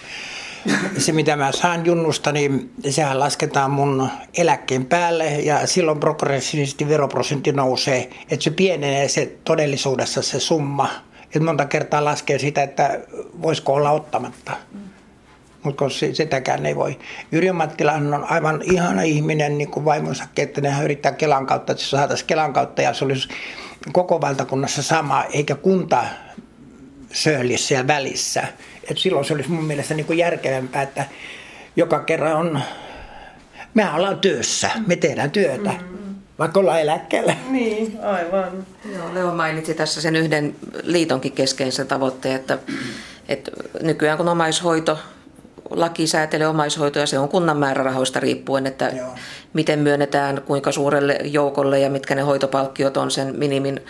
se 0.99 1.13
mitä 1.13 1.37
mä 1.37 1.53
saan 1.53 1.87
junnusta, 1.87 2.33
niin 2.33 2.71
sehän 2.91 3.19
lasketaan 3.19 3.71
mun 3.71 4.09
eläkkeen 4.39 4.87
päälle 4.87 5.25
ja 5.25 5.67
silloin 5.67 6.01
progressiivisesti 6.01 6.89
veroprosentti 6.89 7.53
nousee. 7.53 8.11
Että 8.31 8.45
se 8.45 8.51
pienenee 8.51 9.09
se 9.09 9.33
todellisuudessa 9.45 10.23
se 10.23 10.41
summa. 10.41 10.91
Että 11.25 11.41
monta 11.41 11.67
kertaa 11.67 12.05
laskee 12.05 12.39
sitä, 12.39 12.63
että 12.63 13.01
voisiko 13.43 13.73
olla 13.73 13.91
ottamatta. 13.91 14.53
Mutta 15.65 15.85
sitäkään 16.13 16.67
ei 16.67 16.77
voi. 16.77 16.99
Yrjö 17.33 17.53
Mattilahan 17.53 18.15
on 18.15 18.27
aivan 18.31 18.63
ihana 18.63 19.03
ihminen, 19.03 19.59
niin 19.59 19.71
kuin 19.71 19.85
vaimonsa, 19.85 20.25
että 20.37 20.61
nehän 20.61 20.85
yrittää 20.85 21.13
Kelan 21.13 21.47
kautta, 21.47 21.73
että 21.73 21.85
se 21.85 21.91
saataisiin 21.91 22.27
Kelan 22.27 22.53
kautta 22.53 22.83
ja 22.83 22.95
se 22.95 23.05
olisi 23.05 23.29
koko 23.93 24.21
valtakunnassa 24.21 24.83
sama, 24.83 25.25
eikä 25.25 25.55
kunta 25.55 26.05
söhlissä 27.13 27.69
siellä 27.69 27.87
välissä. 27.87 28.45
Et 28.91 28.99
silloin 28.99 29.25
se 29.25 29.35
olisi 29.35 29.51
mun 29.51 29.65
mielestä 29.65 29.95
niin 29.95 30.07
kuin 30.07 30.19
järkevämpää, 30.19 30.83
että 30.83 31.05
joka 31.77 32.01
kerran 32.01 32.37
on, 32.37 32.61
mehän 33.75 33.95
ollaan 33.95 34.19
työssä, 34.19 34.71
me 34.87 34.97
tehdään 34.97 35.31
työtä. 35.31 35.71
Mm-hmm. 35.71 36.15
Vaikka 36.39 36.61
ollaan 36.61 36.81
eläkkeellä. 36.81 37.37
Niin, 37.51 37.99
aivan. 38.03 38.67
Joo, 38.95 39.15
Leo 39.15 39.35
mainitsi 39.35 39.75
tässä 39.75 40.01
sen 40.01 40.17
yhden 40.17 40.57
liitonkin 40.83 41.33
keskeisen 41.33 41.87
tavoitteen, 41.87 42.37
että, 42.37 42.59
että 43.29 43.51
nykyään 43.83 44.19
kun 44.19 44.29
omaishoito 44.29 44.99
laki 45.75 46.07
säätelee 46.07 46.47
omaishoitoa, 46.47 47.07
se 47.07 47.19
on 47.19 47.29
kunnan 47.29 47.57
määrärahoista 47.57 48.21
riippuen, 48.21 48.67
että 48.67 48.89
Joo. 48.89 49.15
miten 49.53 49.79
myönnetään, 49.79 50.43
kuinka 50.47 50.73
suurelle 50.73 51.19
joukolle 51.25 51.81
ja 51.81 51.91
mitkä 51.91 52.15
ne 52.15 52.23
hoitopalkkiot 52.23 52.97
on 52.97 53.11
sen 53.11 53.35
minimin 53.39 53.81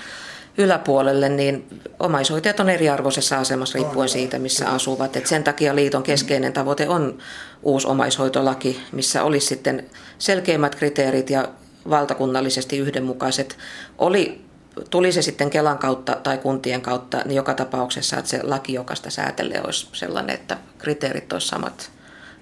yläpuolelle, 0.58 1.28
niin 1.28 1.66
omaishoitajat 2.00 2.60
on 2.60 2.70
eriarvoisessa 2.70 3.38
asemassa 3.38 3.78
riippuen 3.78 4.08
siitä, 4.08 4.38
missä 4.38 4.68
asuvat. 4.68 5.16
Et 5.16 5.26
sen 5.26 5.44
takia 5.44 5.74
liiton 5.74 6.02
keskeinen 6.02 6.52
tavoite 6.52 6.88
on 6.88 7.18
uusi 7.62 7.86
omaishoitolaki, 7.86 8.80
missä 8.92 9.22
olisi 9.22 9.46
sitten 9.46 9.86
selkeimmät 10.18 10.74
kriteerit 10.74 11.30
ja 11.30 11.48
valtakunnallisesti 11.90 12.78
yhdenmukaiset. 12.78 13.58
Oli, 13.98 14.43
tuli 14.90 15.12
se 15.12 15.22
sitten 15.22 15.50
Kelan 15.50 15.78
kautta 15.78 16.16
tai 16.22 16.38
kuntien 16.38 16.80
kautta, 16.80 17.22
niin 17.24 17.36
joka 17.36 17.54
tapauksessa, 17.54 18.18
että 18.18 18.30
se 18.30 18.40
laki, 18.42 18.72
joka 18.72 18.94
sitä 18.94 19.10
säätelee, 19.10 19.60
olisi 19.64 19.88
sellainen, 19.92 20.34
että 20.34 20.58
kriteerit 20.78 21.32
olisivat 21.32 21.50
samat 21.50 21.90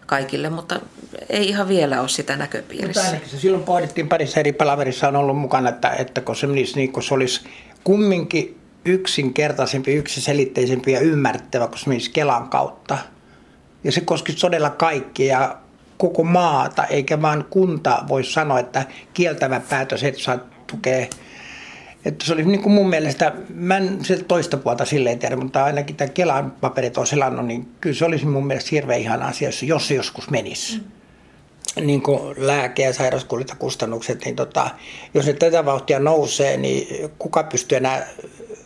kaikille, 0.06 0.50
mutta 0.50 0.80
ei 1.28 1.48
ihan 1.48 1.68
vielä 1.68 2.00
ole 2.00 2.08
sitä 2.08 2.36
näköpiirissä. 2.36 3.12
Mutta 3.12 3.28
se 3.28 3.38
silloin 3.38 3.64
pohdittiin 3.64 4.08
parissa 4.08 4.40
eri 4.40 4.52
palaverissa 4.52 5.08
on 5.08 5.16
ollut 5.16 5.38
mukana, 5.38 5.68
että, 5.68 5.90
että 5.90 6.20
kun 6.20 6.36
se 6.36 6.46
menisi 6.46 6.76
niin 6.76 6.92
kun 6.92 7.02
se 7.02 7.14
olisi 7.14 7.40
kumminkin 7.84 8.60
yksinkertaisempi, 8.84 9.94
yksiselitteisempi 9.94 10.92
ja 10.92 11.00
ymmärrettävä 11.00 11.66
kuin 11.66 11.78
esimerkiksi 11.78 12.10
Kelan 12.10 12.48
kautta. 12.48 12.98
Ja 13.84 13.92
se 13.92 14.00
koski 14.00 14.32
todella 14.32 14.70
kaikkia 14.70 15.56
koko 15.96 16.24
maata, 16.24 16.84
eikä 16.84 17.22
vain 17.22 17.44
kunta 17.44 18.04
voi 18.08 18.24
sanoa, 18.24 18.60
että 18.60 18.84
kieltävä 19.14 19.60
päätös 19.60 20.04
et 20.04 20.18
saa 20.18 20.38
tukea. 20.66 21.06
Että 22.04 22.26
se 22.26 22.32
oli 22.32 22.44
niin 22.44 22.62
kuin 22.62 22.72
mun 22.72 22.88
mielestä, 22.88 23.32
mä 23.54 23.76
en 23.76 24.04
se 24.04 24.24
toista 24.24 24.56
puolta 24.56 24.84
silleen 24.84 25.18
tiedä, 25.18 25.36
mutta 25.36 25.64
ainakin 25.64 25.96
tämä 25.96 26.08
Kelan 26.08 26.50
paperit 26.50 26.98
on 26.98 27.06
selannut, 27.06 27.46
niin 27.46 27.68
kyllä 27.80 27.96
se 27.96 28.04
olisi 28.04 28.26
mun 28.26 28.46
mielestä 28.46 28.68
hirveän 28.72 29.00
ihana 29.00 29.26
asia, 29.26 29.50
jos 29.62 29.88
se 29.88 29.94
joskus 29.94 30.30
menisi. 30.30 30.78
Mm 30.78 30.84
niin 31.80 32.02
kuin 32.02 32.34
lääke- 32.36 32.82
ja 32.82 32.92
sairauskuljetukustannukset, 32.92 34.24
niin 34.24 34.36
tota, 34.36 34.70
jos 35.14 35.26
ne 35.26 35.32
tätä 35.32 35.64
vauhtia 35.64 35.98
nousee, 35.98 36.56
niin 36.56 37.10
kuka 37.18 37.42
pystyy 37.42 37.76
enää 37.78 38.08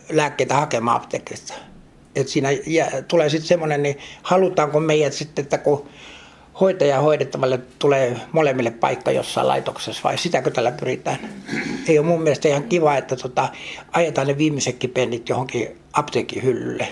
lääkkeitä 0.09 0.55
hakemaan 0.55 0.97
apteekista? 0.97 1.53
Et 2.15 2.27
siinä 2.27 2.49
jää, 2.67 3.01
tulee 3.01 3.29
sitten 3.29 3.47
semmoinen, 3.47 3.83
niin 3.83 3.97
halutaanko 4.23 4.79
meidät 4.79 5.13
sitten, 5.13 5.43
että 5.43 5.57
kun 5.57 5.89
hoitaja 6.59 7.01
hoidettavalle 7.01 7.59
tulee 7.79 8.17
molemmille 8.31 8.71
paikka 8.71 9.11
jossain 9.11 9.47
laitoksessa 9.47 10.01
vai 10.03 10.17
sitäkö 10.17 10.51
tällä 10.51 10.71
pyritään? 10.71 11.19
Ei 11.87 11.99
ole 11.99 12.07
mun 12.07 12.21
mielestä 12.21 12.47
ihan 12.47 12.63
kiva, 12.63 12.97
että 12.97 13.15
tota, 13.15 13.49
ajetaan 13.91 14.27
ne 14.27 14.37
viimeisetkin 14.37 14.89
pennit 14.89 15.29
johonkin 15.29 15.77
apteekin 15.93 16.43
hyllylle. 16.43 16.87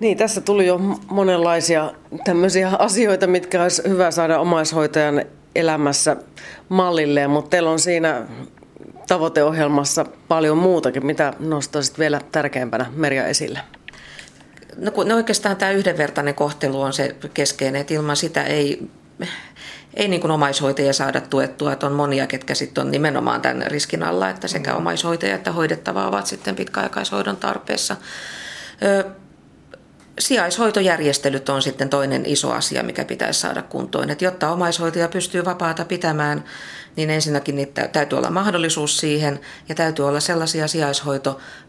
Niin, 0.00 0.18
tässä 0.18 0.40
tuli 0.40 0.66
jo 0.66 0.78
monenlaisia 1.10 1.92
tämmöisiä 2.24 2.70
asioita, 2.78 3.26
mitkä 3.26 3.62
olisi 3.62 3.82
hyvä 3.88 4.10
saada 4.10 4.40
omaishoitajan 4.40 5.24
elämässä 5.54 6.16
mallilleen, 6.68 7.30
mutta 7.30 7.50
teillä 7.50 7.70
on 7.70 7.78
siinä 7.78 8.26
tavoiteohjelmassa 9.08 10.06
paljon 10.28 10.58
muutakin. 10.58 11.06
Mitä 11.06 11.32
nostaisit 11.38 11.98
vielä 11.98 12.20
tärkeimpänä 12.32 12.86
Merja 12.96 13.26
esille? 13.26 13.58
No, 14.78 14.90
kun, 14.90 15.08
no 15.08 15.16
oikeastaan 15.16 15.56
tämä 15.56 15.70
yhdenvertainen 15.70 16.34
kohtelu 16.34 16.80
on 16.80 16.92
se 16.92 17.16
keskeinen, 17.34 17.80
että 17.80 17.94
ilman 17.94 18.16
sitä 18.16 18.44
ei, 18.44 18.88
ei 19.94 20.08
niin 20.08 20.20
kuin 20.20 20.30
omaishoitajia 20.30 20.92
saada 20.92 21.20
tuettua. 21.20 21.72
Että 21.72 21.86
on 21.86 21.92
monia, 21.92 22.26
ketkä 22.26 22.54
sitten 22.54 22.84
on 22.84 22.90
nimenomaan 22.90 23.40
tämän 23.40 23.62
riskin 23.66 24.02
alla, 24.02 24.30
että 24.30 24.48
sekä 24.48 24.74
omaishoitaja 24.74 25.34
että 25.34 25.52
hoidettava 25.52 26.06
ovat 26.06 26.26
sitten 26.26 26.56
pitkäaikaishoidon 26.56 27.36
tarpeessa. 27.36 27.96
Sijaishoitojärjestelyt 30.18 31.48
on 31.48 31.62
sitten 31.62 31.88
toinen 31.88 32.26
iso 32.26 32.52
asia, 32.52 32.82
mikä 32.82 33.04
pitäisi 33.04 33.40
saada 33.40 33.62
kuntoon. 33.62 34.10
Että 34.10 34.24
jotta 34.24 34.52
omaishoitaja 34.52 35.08
pystyy 35.08 35.44
vapaata 35.44 35.84
pitämään, 35.84 36.44
niin 36.96 37.10
ensinnäkin 37.10 37.56
niitä 37.56 37.88
täytyy 37.88 38.18
olla 38.18 38.30
mahdollisuus 38.30 38.98
siihen 38.98 39.40
ja 39.68 39.74
täytyy 39.74 40.08
olla 40.08 40.20
sellaisia 40.20 40.68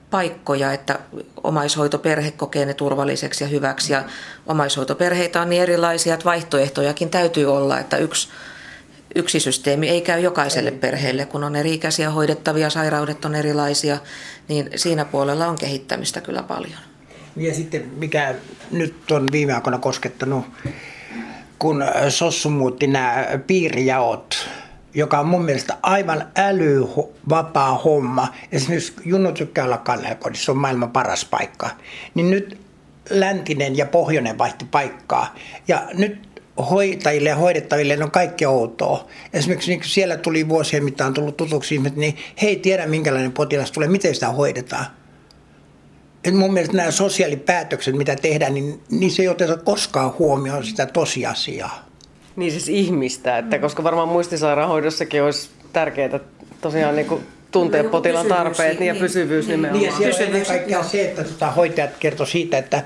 sijaishoitopaikkoja, 0.09 0.73
että 0.73 0.99
omaishoitoperhe 1.43 2.31
kokee 2.31 2.65
ne 2.65 2.73
turvalliseksi 2.73 3.43
ja 3.43 3.47
hyväksi. 3.47 3.93
Ja 3.93 4.03
omaishoitoperheitä 4.47 5.41
on 5.41 5.49
niin 5.49 5.61
erilaisia, 5.61 6.13
että 6.13 6.25
vaihtoehtojakin 6.25 7.09
täytyy 7.09 7.45
olla, 7.45 7.79
että 7.79 7.97
yksi 7.97 8.29
yksi 9.15 9.39
systeemi 9.39 9.89
ei 9.89 10.01
käy 10.01 10.19
jokaiselle 10.19 10.71
perheelle, 10.71 11.25
kun 11.25 11.43
on 11.43 11.55
eri-ikäisiä 11.55 12.09
hoidettavia, 12.09 12.69
sairaudet 12.69 13.25
on 13.25 13.35
erilaisia, 13.35 13.97
niin 14.47 14.69
siinä 14.75 15.05
puolella 15.05 15.47
on 15.47 15.55
kehittämistä 15.55 16.21
kyllä 16.21 16.43
paljon. 16.43 16.79
Ja 17.35 17.53
sitten 17.53 17.91
mikä 17.97 18.35
nyt 18.71 19.11
on 19.11 19.25
viime 19.31 19.53
aikoina 19.53 19.77
koskettanut, 19.77 20.45
kun 21.59 21.83
Sossu 22.09 22.49
muutti 22.49 22.87
nämä 22.87 23.25
piirijaot, 23.47 24.47
joka 24.93 25.19
on 25.19 25.27
mun 25.27 25.45
mielestä 25.45 25.77
aivan 25.81 26.27
älyvapaa 26.35 27.77
homma. 27.77 28.27
Esimerkiksi 28.51 28.93
Junnu 29.05 29.31
tykkää 29.31 29.65
olla 29.65 29.77
Kannelkodissa, 29.77 30.45
se 30.45 30.51
on 30.51 30.57
maailman 30.57 30.91
paras 30.91 31.25
paikka. 31.25 31.69
Niin 32.15 32.29
nyt 32.29 32.57
läntinen 33.09 33.77
ja 33.77 33.85
pohjoinen 33.85 34.37
vaihti 34.37 34.65
paikkaa. 34.65 35.35
Ja 35.67 35.87
nyt 35.93 36.41
hoitajille 36.69 37.29
ja 37.29 37.35
hoidettaville 37.35 38.03
on 38.03 38.11
kaikki 38.11 38.45
outoa. 38.45 39.07
Esimerkiksi 39.33 39.71
niin 39.71 39.83
siellä 39.83 40.17
tuli 40.17 40.49
vuosien 40.49 40.83
mittaan 40.83 41.13
tullut 41.13 41.37
tutuksi 41.37 41.75
ihmiset, 41.75 41.97
niin 41.97 42.17
he 42.41 42.47
ei 42.47 42.55
tiedä 42.55 42.87
minkälainen 42.87 43.31
potilas 43.31 43.71
tulee, 43.71 43.89
miten 43.89 44.13
sitä 44.13 44.29
hoidetaan 44.29 44.85
et 46.23 46.33
mun 46.33 46.53
mielestä 46.53 46.77
nämä 46.77 46.91
sosiaalipäätökset, 46.91 47.95
mitä 47.95 48.15
tehdään, 48.15 48.53
niin 48.53 48.81
niissä 48.91 49.21
ei 49.21 49.27
oteta 49.27 49.57
koskaan 49.57 50.13
huomioon 50.19 50.65
sitä 50.65 50.85
tosiasiaa. 50.85 51.88
Niin 52.39 52.51
siis 52.51 52.69
ihmistä, 52.69 53.37
että 53.37 53.59
koska 53.59 53.83
varmaan 53.83 54.07
muistisairaanhoidossakin 54.07 55.23
olisi 55.23 55.49
tärkeää 55.73 56.19
tosiaan 56.61 56.95
niin 56.95 57.05
kuin 57.07 57.21
tuntea 57.51 57.83
no, 57.83 57.89
potilaan 57.89 58.25
tarpeet 58.25 58.79
niin, 58.79 58.87
ja 58.87 58.95
pysyvyys 58.95 59.47
niin, 59.47 59.55
nimenomaan. 59.55 59.83
Niin, 59.83 59.91
ja 59.91 60.13
siellä 60.13 60.17
on 60.17 60.35
ennen 60.67 60.85
se, 60.85 61.05
että 61.05 61.23
tota, 61.23 61.51
hoitajat 61.51 61.97
kertoo 61.99 62.25
siitä, 62.25 62.57
että, 62.57 62.83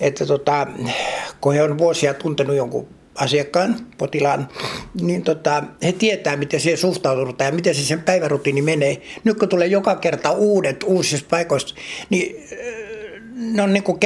että 0.00 0.26
tota, 0.26 0.66
kun 1.40 1.54
he 1.54 1.62
on 1.62 1.78
vuosia 1.78 2.14
tuntenut 2.14 2.56
jonkun 2.56 2.88
asiakkaan, 3.14 3.76
potilaan, 3.98 4.48
niin 5.00 5.22
tota, 5.22 5.62
he 5.82 5.92
tietää, 5.92 6.36
miten 6.36 6.60
siihen 6.60 6.78
suhtaudutaan 6.78 7.48
ja 7.48 7.54
miten 7.54 7.74
se 7.74 7.82
sen 7.82 8.02
päivärutiini 8.02 8.62
menee. 8.62 9.02
Nyt 9.24 9.38
kun 9.38 9.48
tulee 9.48 9.66
joka 9.66 9.96
kerta 9.96 10.30
uudet 10.30 10.82
uusista 10.82 11.26
paikoista, 11.30 11.74
niin 12.10 12.44
ne 13.34 13.62
on 13.62 13.72
niin 13.72 13.82
kuin 13.82 13.98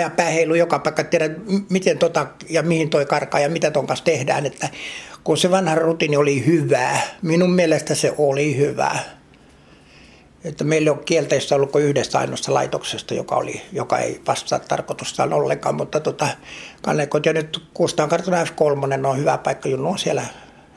ja 0.00 0.10
pääheilu 0.10 0.54
joka 0.54 0.78
paikka, 0.78 1.04
tiedä 1.04 1.30
miten 1.70 1.98
tota 1.98 2.26
ja 2.48 2.62
mihin 2.62 2.90
toi 2.90 3.06
karkaa 3.06 3.40
ja 3.40 3.48
mitä 3.48 3.70
ton 3.70 3.86
kanssa 3.86 4.04
tehdään. 4.04 4.46
Että 4.46 4.68
kun 5.24 5.36
se 5.36 5.50
vanha 5.50 5.74
rutiini 5.74 6.16
oli 6.16 6.46
hyvää. 6.46 7.00
Minun 7.22 7.52
mielestä 7.52 7.94
se 7.94 8.14
oli 8.18 8.56
hyvää. 8.56 9.20
Että 10.44 10.64
meillä 10.64 10.92
on 10.92 11.04
kielteistä 11.04 11.54
ollut 11.54 11.72
kuin 11.72 11.84
yhdestä 11.84 12.18
ainoasta 12.18 12.54
laitoksesta, 12.54 13.14
joka, 13.14 13.36
oli, 13.36 13.62
joka 13.72 13.98
ei 13.98 14.20
vastaa 14.26 14.58
tarkoitustaan 14.58 15.32
ollenkaan, 15.32 15.74
mutta 15.74 16.00
tota, 16.00 16.28
kannekot 16.82 17.26
ja 17.26 17.32
nyt 17.32 17.62
Kustaan 17.74 18.08
kartana 18.08 18.44
F3 18.44 19.06
on 19.06 19.18
hyvä 19.18 19.38
paikka, 19.38 19.68
Junnu 19.68 19.88
on 19.88 19.98
siellä 19.98 20.24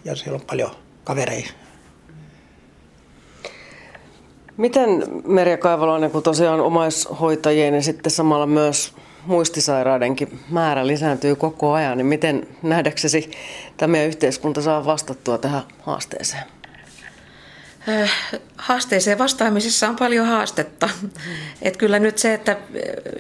ja 0.06 0.16
siellä 0.16 0.36
on 0.36 0.46
paljon 0.46 0.72
kavereita. 1.04 1.63
Miten 4.58 5.04
Merja 5.28 5.58
Kaivalainen, 5.58 6.12
kun 6.12 6.24
tosiaan 6.24 6.62
omaishoitajien 6.62 7.74
ja 7.74 7.82
sitten 7.82 8.12
samalla 8.12 8.46
myös 8.46 8.94
muistisairaudenkin 9.26 10.40
määrä 10.50 10.88
lisääntyy 10.88 11.36
koko 11.36 11.74
ajan, 11.74 11.98
niin 11.98 12.06
miten 12.06 12.48
nähdäksesi 12.62 13.32
tämä 13.78 14.04
yhteiskunta 14.04 14.62
saa 14.62 14.86
vastattua 14.86 15.38
tähän 15.38 15.64
haasteeseen? 15.82 16.44
Äh, 17.90 18.12
haasteeseen 18.58 19.18
vastaamisessa 19.18 19.90
on 19.90 19.96
paljon 19.96 20.28
haastetta. 20.28 20.90
Et 21.62 21.78
kyllä 21.78 22.00
nyt 22.00 22.18
se, 22.18 22.34
että 22.34 22.58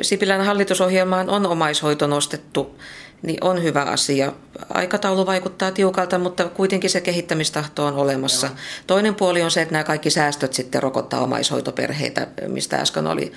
Sipilän 0.01 0.45
hallitusohjelmaan 0.45 1.29
on 1.29 1.45
omaishoito 1.45 2.07
nostettu, 2.07 2.75
niin 3.23 3.37
on 3.41 3.63
hyvä 3.63 3.81
asia. 3.81 4.31
Aikataulu 4.69 5.25
vaikuttaa 5.25 5.71
tiukalta, 5.71 6.19
mutta 6.19 6.45
kuitenkin 6.45 6.89
se 6.89 7.01
kehittämistahto 7.01 7.85
on 7.85 7.93
olemassa. 7.93 8.47
Joo. 8.47 8.55
Toinen 8.87 9.15
puoli 9.15 9.41
on 9.41 9.51
se, 9.51 9.61
että 9.61 9.71
nämä 9.71 9.83
kaikki 9.83 10.09
säästöt 10.09 10.53
sitten 10.53 10.83
rokottaa 10.83 11.21
omaishoitoperheitä, 11.21 12.27
mistä 12.47 12.77
äsken 12.77 13.07
oli, 13.07 13.31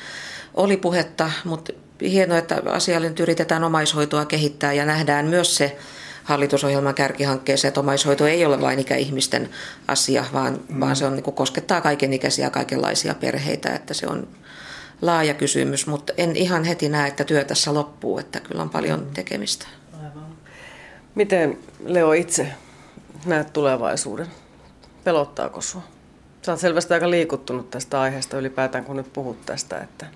oli 0.55 0.77
puhetta, 0.77 1.31
mutta 1.44 1.72
hienoa, 2.03 2.38
että 2.38 2.62
asialle 2.66 3.09
nyt 3.09 3.20
yritetään 3.20 3.64
omaishoitoa 3.64 4.25
kehittää 4.25 4.72
ja 4.72 4.87
nähdään 4.87 5.27
myös 5.27 5.57
se 5.57 5.77
hallitusohjelman 6.25 6.94
kärkihankkeeseen, 6.94 7.68
että 7.68 7.81
omaishoito 7.81 8.27
ei 8.27 8.44
ole 8.44 8.61
vain 8.61 8.79
ikäihmisten 8.79 9.51
asia, 9.88 10.25
vaan, 10.33 10.61
mm. 10.68 10.81
vaan 10.81 10.96
se 10.96 11.07
on, 11.07 11.14
niin 11.14 11.25
kuin, 11.25 11.35
koskettaa 11.35 11.81
kaikenikäisiä 11.81 12.51
kaikenlaisia 12.51 13.14
perheitä, 13.14 13.75
että 13.75 13.94
se 13.94 14.07
on 14.07 14.29
laaja 15.02 15.35
kysymys, 15.35 15.87
mutta 15.87 16.12
en 16.16 16.37
ihan 16.37 16.64
heti 16.64 16.88
näe, 16.88 17.09
että 17.09 17.24
työ 17.24 17.44
tässä 17.44 17.74
loppuu, 17.74 18.18
että 18.18 18.40
kyllä 18.40 18.62
on 18.62 18.70
paljon 18.70 19.00
mm. 19.00 19.11
tekemistä. 19.14 19.66
Aivan. 19.92 20.37
Miten 21.14 21.59
Leo 21.85 22.12
itse 22.12 22.52
näet 23.26 23.52
tulevaisuuden? 23.52 24.26
Pelottaako 25.04 25.61
sinua? 25.61 25.87
Sä 26.42 26.52
oot 26.52 26.61
selvästi 26.61 26.94
aika 26.94 27.11
liikuttunut 27.11 27.70
tästä 27.70 28.00
aiheesta 28.00 28.38
ylipäätään, 28.38 28.85
kun 28.85 28.96
nyt 28.96 29.12
puhut 29.12 29.46
tästä. 29.46 29.78
Että... 29.78 30.06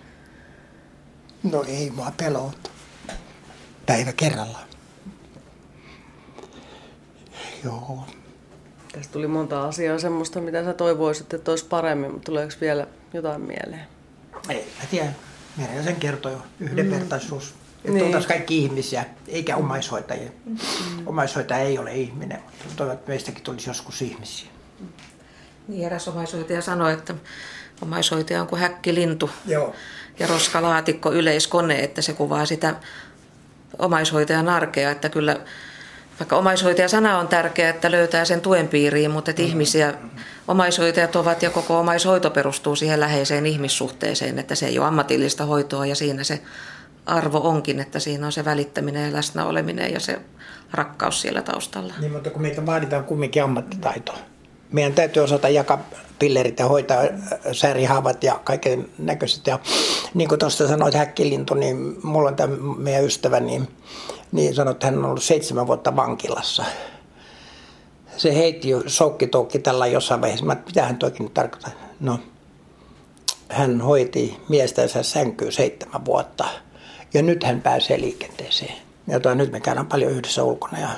No 1.43 1.65
ei 1.69 1.91
mua 1.91 2.13
pelota. 2.17 2.71
Päivä 3.87 4.13
kerrallaan. 4.13 4.69
Joo. 7.65 8.05
Tästä 8.93 9.13
tuli 9.13 9.27
monta 9.27 9.69
asiaa 9.69 9.99
semmoista, 9.99 10.41
mitä 10.41 10.65
sä 10.65 10.73
toivoisit, 10.73 11.35
että 11.35 11.51
olisi 11.51 11.65
paremmin, 11.65 12.11
mutta 12.13 12.25
tuleeko 12.25 12.53
vielä 12.61 12.87
jotain 13.15 13.41
mieleen? 13.41 13.87
Ei, 14.49 14.73
mä 14.81 14.87
tiedän. 14.91 15.17
Merja 15.57 15.83
sen 15.83 15.97
kertoi 15.97 16.33
jo. 16.33 16.43
Yhdenvertaisuus. 16.61 17.45
Mm. 17.45 17.61
Että 17.79 17.93
niin. 17.93 18.05
oltaisiin 18.05 18.29
kaikki 18.29 18.59
ihmisiä, 18.59 19.05
eikä 19.29 19.57
omaishoitajia. 19.57 20.31
Mm. 20.45 20.57
Omaishoitaja 21.07 21.61
ei 21.61 21.79
ole 21.79 21.95
ihminen, 21.95 22.39
mutta 22.65 22.77
toivon, 22.77 22.95
että 22.95 23.09
meistäkin 23.09 23.43
tulisi 23.43 23.71
joskus 23.71 24.03
ihmisiä. 24.03 24.49
Niin 25.69 25.87
eräs 25.87 26.09
omaishoitaja 26.09 26.63
sanoi, 26.63 26.93
että 26.93 27.15
omaishoitaja 27.83 28.41
on 28.41 28.47
kuin 28.47 28.61
häkkilintu 28.61 29.31
Joo. 29.47 29.75
ja 30.19 30.27
roskalaatikko 30.27 31.13
yleiskone, 31.13 31.81
että 31.81 32.03
se 32.03 32.13
kuvaa 32.13 32.47
sitä 32.47 32.75
omaishoitajan 33.79 34.49
arkea, 34.49 34.91
että 34.91 35.09
kyllä 35.09 35.37
vaikka 36.21 36.37
omaishoitaja-sana 36.37 37.19
on 37.19 37.29
tärkeä, 37.29 37.71
että 37.71 37.91
löytää 37.91 38.25
sen 38.25 38.41
tuen 38.41 38.69
piiriin, 38.69 39.11
mutta 39.11 39.31
että 39.31 39.43
mm. 39.43 39.49
ihmisiä, 39.49 39.95
omaishoitajat 40.49 41.17
ovat 41.17 41.43
ja 41.43 41.51
koko 41.51 41.79
omaishoito 41.79 42.31
perustuu 42.31 42.77
siihen 42.77 43.01
läheiseen 43.01 43.47
ihmissuhteeseen, 43.47 44.39
että 44.39 44.55
se 44.55 44.67
ei 44.67 44.79
ole 44.79 44.87
ammatillista 44.87 45.45
hoitoa 45.45 45.87
ja 45.87 45.95
siinä 45.95 46.25
se 46.25 46.43
arvo 47.07 47.39
onkin, 47.49 47.81
että 47.81 47.99
siinä 47.99 48.27
on 48.27 48.33
se 48.33 48.45
välittäminen 48.45 49.07
ja 49.07 49.13
läsnä 49.13 49.45
oleminen 49.45 49.93
ja 49.93 50.01
se 50.01 50.19
rakkaus 50.73 51.21
siellä 51.21 51.43
taustalla. 51.43 51.95
Niin, 52.01 52.13
mutta 52.13 52.31
kun 52.31 52.43
meitä 52.43 52.67
vaaditaan 52.67 53.05
kumminkin 53.05 53.43
ammattitaitoa. 53.43 54.19
Meidän 54.73 54.93
täytyy 54.93 55.23
osata 55.23 55.49
jakaa 55.49 55.89
pillerit 56.19 56.59
ja 56.59 56.69
hoitaa 56.69 57.03
säärihaavat 57.53 58.25
ja 58.25 58.41
kaiken 58.45 58.89
näköiset. 58.99 59.47
Ja 59.47 59.59
niin 60.15 60.29
kuin 60.29 60.39
tuosta 60.39 60.69
sanoit 60.69 60.95
häkkilintu, 60.95 61.55
niin 61.55 61.97
mulla 62.03 62.29
on 62.29 62.37
tämä 62.37 62.57
meidän 62.79 63.05
ystävä, 63.05 63.41
niin 63.41 63.69
niin 64.33 64.55
sanoi, 64.55 64.73
että 64.73 64.87
hän 64.87 64.99
on 64.99 65.05
ollut 65.05 65.23
seitsemän 65.23 65.67
vuotta 65.67 65.97
vankilassa. 65.97 66.65
Se 68.17 68.35
heitti 68.35 68.69
jo 68.69 68.83
soukkitoukki 68.87 69.59
tällä 69.59 69.87
jossain 69.87 70.21
vaiheessa. 70.21 70.47
Mä 70.47 70.57
mitä 70.67 70.87
hän 70.87 70.97
toikin 70.97 71.25
nyt 71.25 71.35
tarkoittaa? 71.35 71.73
No, 72.01 72.19
hän 73.49 73.81
hoiti 73.81 74.37
miestänsä 74.49 75.03
sänkyyn 75.03 75.53
seitsemän 75.53 76.05
vuotta. 76.05 76.45
Ja 77.15 77.23
nyt 77.23 77.45
hän 77.45 77.63
pääsee 77.63 78.01
liikenteeseen. 78.01 78.75
Ja 79.07 79.21
toi, 79.21 79.37
nyt 79.37 79.53
me 79.53 79.61
käydään 79.61 79.87
paljon 79.87 80.13
yhdessä 80.13 80.45
ulkona 80.45 80.79
ja 80.79 80.89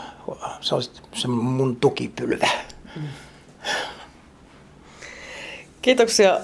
se 0.61 0.75
on 0.75 0.83
se 1.15 1.29
mun 1.29 1.77
tukipylvä. 1.77 2.49
Mm. 2.97 3.03
Kiitoksia 5.83 6.39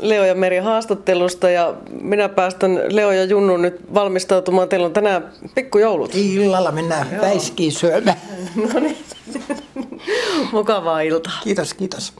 Leo 0.00 0.24
ja 0.24 0.34
Meri 0.34 0.58
haastattelusta 0.58 1.50
ja 1.50 1.74
minä 2.00 2.28
päästän 2.28 2.80
Leo 2.88 3.12
ja 3.12 3.24
Junnu 3.24 3.56
nyt 3.56 3.94
valmistautumaan. 3.94 4.68
Teillä 4.68 4.86
on 4.86 4.92
tänään 4.92 5.32
pikkujoulut. 5.54 6.14
Illalla 6.14 6.72
mennään 6.72 7.08
Joo. 7.12 7.22
väiskiin 7.22 7.72
syömään. 7.72 8.16
no 8.72 8.80
niin. 8.80 8.98
Mukavaa 10.52 11.00
iltaa. 11.00 11.32
Kiitos, 11.44 11.74
kiitos. 11.74 12.12